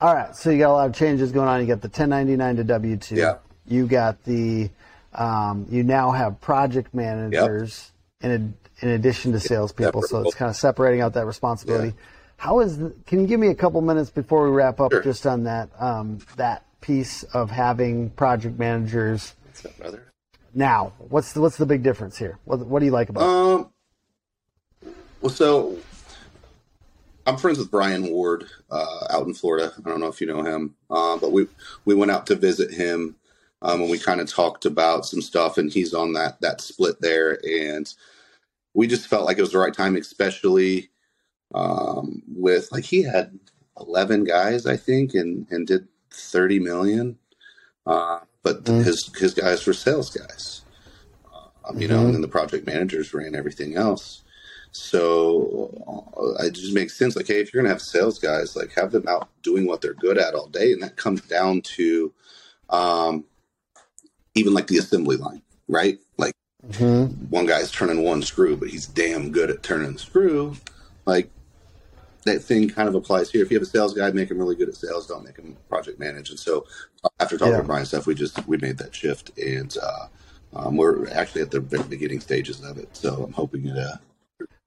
[0.00, 0.34] All right.
[0.34, 1.60] So you got a lot of changes going on.
[1.60, 3.14] You got the 1099 to W two.
[3.16, 3.36] Yeah.
[3.66, 4.70] You got the.
[5.12, 8.32] Um, you now have project managers yep.
[8.32, 10.02] in in addition to salespeople.
[10.02, 11.88] So it's kind of separating out that responsibility.
[11.88, 12.04] Yeah.
[12.38, 12.78] How is?
[12.78, 15.02] The, can you give me a couple minutes before we wrap up, sure.
[15.02, 19.34] just on that um, that piece of having project managers?
[19.62, 20.12] Brother.
[20.54, 22.38] Now, what's the, what's the big difference here?
[22.44, 23.70] What, what do you like about um,
[24.82, 24.94] it?
[25.20, 25.78] Well, so
[27.26, 29.72] I'm friends with Brian Ward uh, out in Florida.
[29.84, 31.46] I don't know if you know him, uh, but we
[31.84, 33.16] we went out to visit him
[33.62, 35.56] um, and we kind of talked about some stuff.
[35.56, 37.92] And he's on that that split there, and
[38.74, 40.90] we just felt like it was the right time, especially
[41.54, 43.38] um, with like he had
[43.80, 47.18] 11 guys, I think, and and did 30 million.
[47.86, 50.62] Uh, but mm his his guys were sales guys,
[51.64, 51.96] um, you mm-hmm.
[51.96, 54.22] know, and then the project managers ran everything else.
[54.70, 57.16] So uh, it just makes sense.
[57.16, 59.94] Like, hey, if you're gonna have sales guys, like have them out doing what they're
[59.94, 62.12] good at all day, and that comes down to
[62.70, 63.24] um,
[64.34, 65.98] even like the assembly line, right?
[66.18, 66.34] Like
[66.68, 67.04] mm-hmm.
[67.30, 70.56] one guy's turning one screw, but he's damn good at turning the screw.
[71.06, 71.30] Like
[72.24, 73.42] that thing kind of applies here.
[73.42, 75.06] If you have a sales guy, make him really good at sales.
[75.06, 76.30] Don't make him project manage.
[76.30, 76.66] And so
[77.20, 77.60] after talking yeah.
[77.60, 80.06] to Brian stuff, we just we made that shift, and uh,
[80.54, 82.96] um, we're actually at the beginning stages of it.
[82.96, 83.76] So I'm hoping it.
[83.76, 83.96] Uh,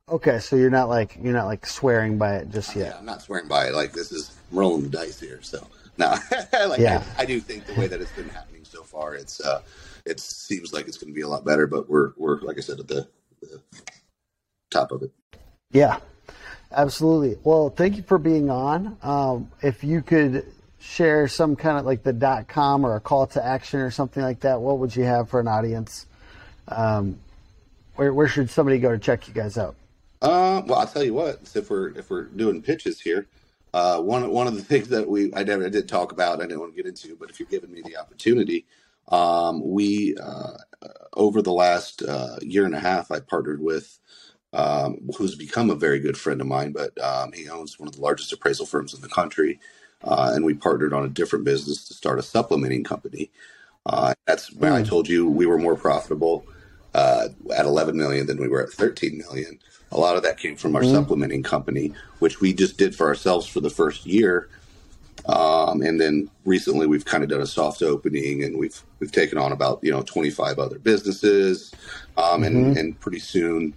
[0.09, 2.93] okay, so you're not like you're not like swearing by it just yet.
[2.93, 3.73] Yeah, I'm not swearing by it.
[3.73, 5.39] Like this is I'm rolling the dice here.
[5.41, 6.15] So no,
[6.53, 7.03] like yeah.
[7.17, 9.61] I, I, do think the way that it's been happening so far, it's uh,
[10.05, 11.67] it seems like it's going to be a lot better.
[11.67, 13.07] But we're we're like I said at the,
[13.41, 13.61] the
[14.69, 15.11] top of it.
[15.71, 15.99] Yeah,
[16.71, 17.37] Absolutely.
[17.43, 18.97] Well, thank you for being on.
[19.01, 20.45] Um, if you could
[20.79, 24.21] share some kind of like the dot com or a call to action or something
[24.21, 26.05] like that, what would you have for an audience?
[26.67, 27.19] Um,
[27.95, 29.75] where, where should somebody go to check you guys out?
[30.21, 31.39] Uh, well, I'll tell you what.
[31.55, 33.27] If we're if we're doing pitches here,
[33.73, 36.43] uh, one one of the things that we I never I did talk about, I
[36.43, 38.65] didn't want to get into, but if you're giving me the opportunity,
[39.09, 40.57] um, we uh,
[41.13, 43.99] over the last uh, year and a half, I partnered with
[44.57, 47.95] um, who's become a very good friend of mine, but um, he owns one of
[47.95, 49.59] the largest appraisal firms in the country.
[50.03, 53.29] Uh, and we partnered on a different business to start a supplementing company.
[53.85, 54.87] Uh, that's when I hmm.
[54.87, 56.45] told you we were more profitable
[56.93, 59.59] uh, at 11 million than we were at 13 million.
[59.91, 60.91] A lot of that came from our mm.
[60.91, 64.49] supplementing company, which we just did for ourselves for the first year.
[65.27, 69.37] Um, and then recently we've kind of done a soft opening and we've we've taken
[69.37, 71.73] on about you know 25 other businesses
[72.17, 72.77] um, and, mm-hmm.
[72.77, 73.73] and pretty soon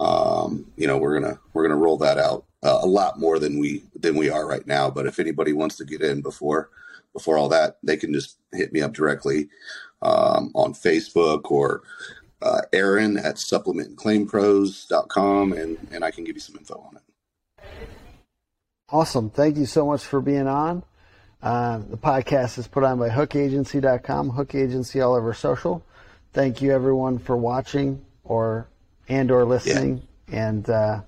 [0.00, 3.58] um, you know, we're gonna we're gonna roll that out uh, a lot more than
[3.58, 4.90] we than we are right now.
[4.90, 6.70] But if anybody wants to get in before
[7.12, 9.48] before all that, they can just hit me up directly
[10.00, 11.82] um, on Facebook or
[12.42, 17.02] uh, Aaron at supplementclaimpros.com and, and I can give you some info on it.
[18.88, 19.30] Awesome.
[19.30, 20.82] Thank you so much for being on.
[21.40, 25.82] Uh, the podcast is put on by hookagency.com, Hook Agency all over social.
[26.32, 28.68] Thank you everyone for watching or
[29.08, 30.02] and or listening.
[30.28, 30.48] Yeah.
[30.48, 31.00] And uh,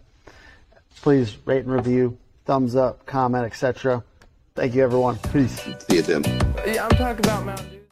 [1.03, 4.03] please rate and review, thumbs up, comment, etc.
[4.55, 5.19] Thank you, everyone.
[5.33, 5.61] Peace.
[5.61, 6.25] See you, Tim.
[6.67, 7.84] Yeah, I'm talking about Mountain Dew.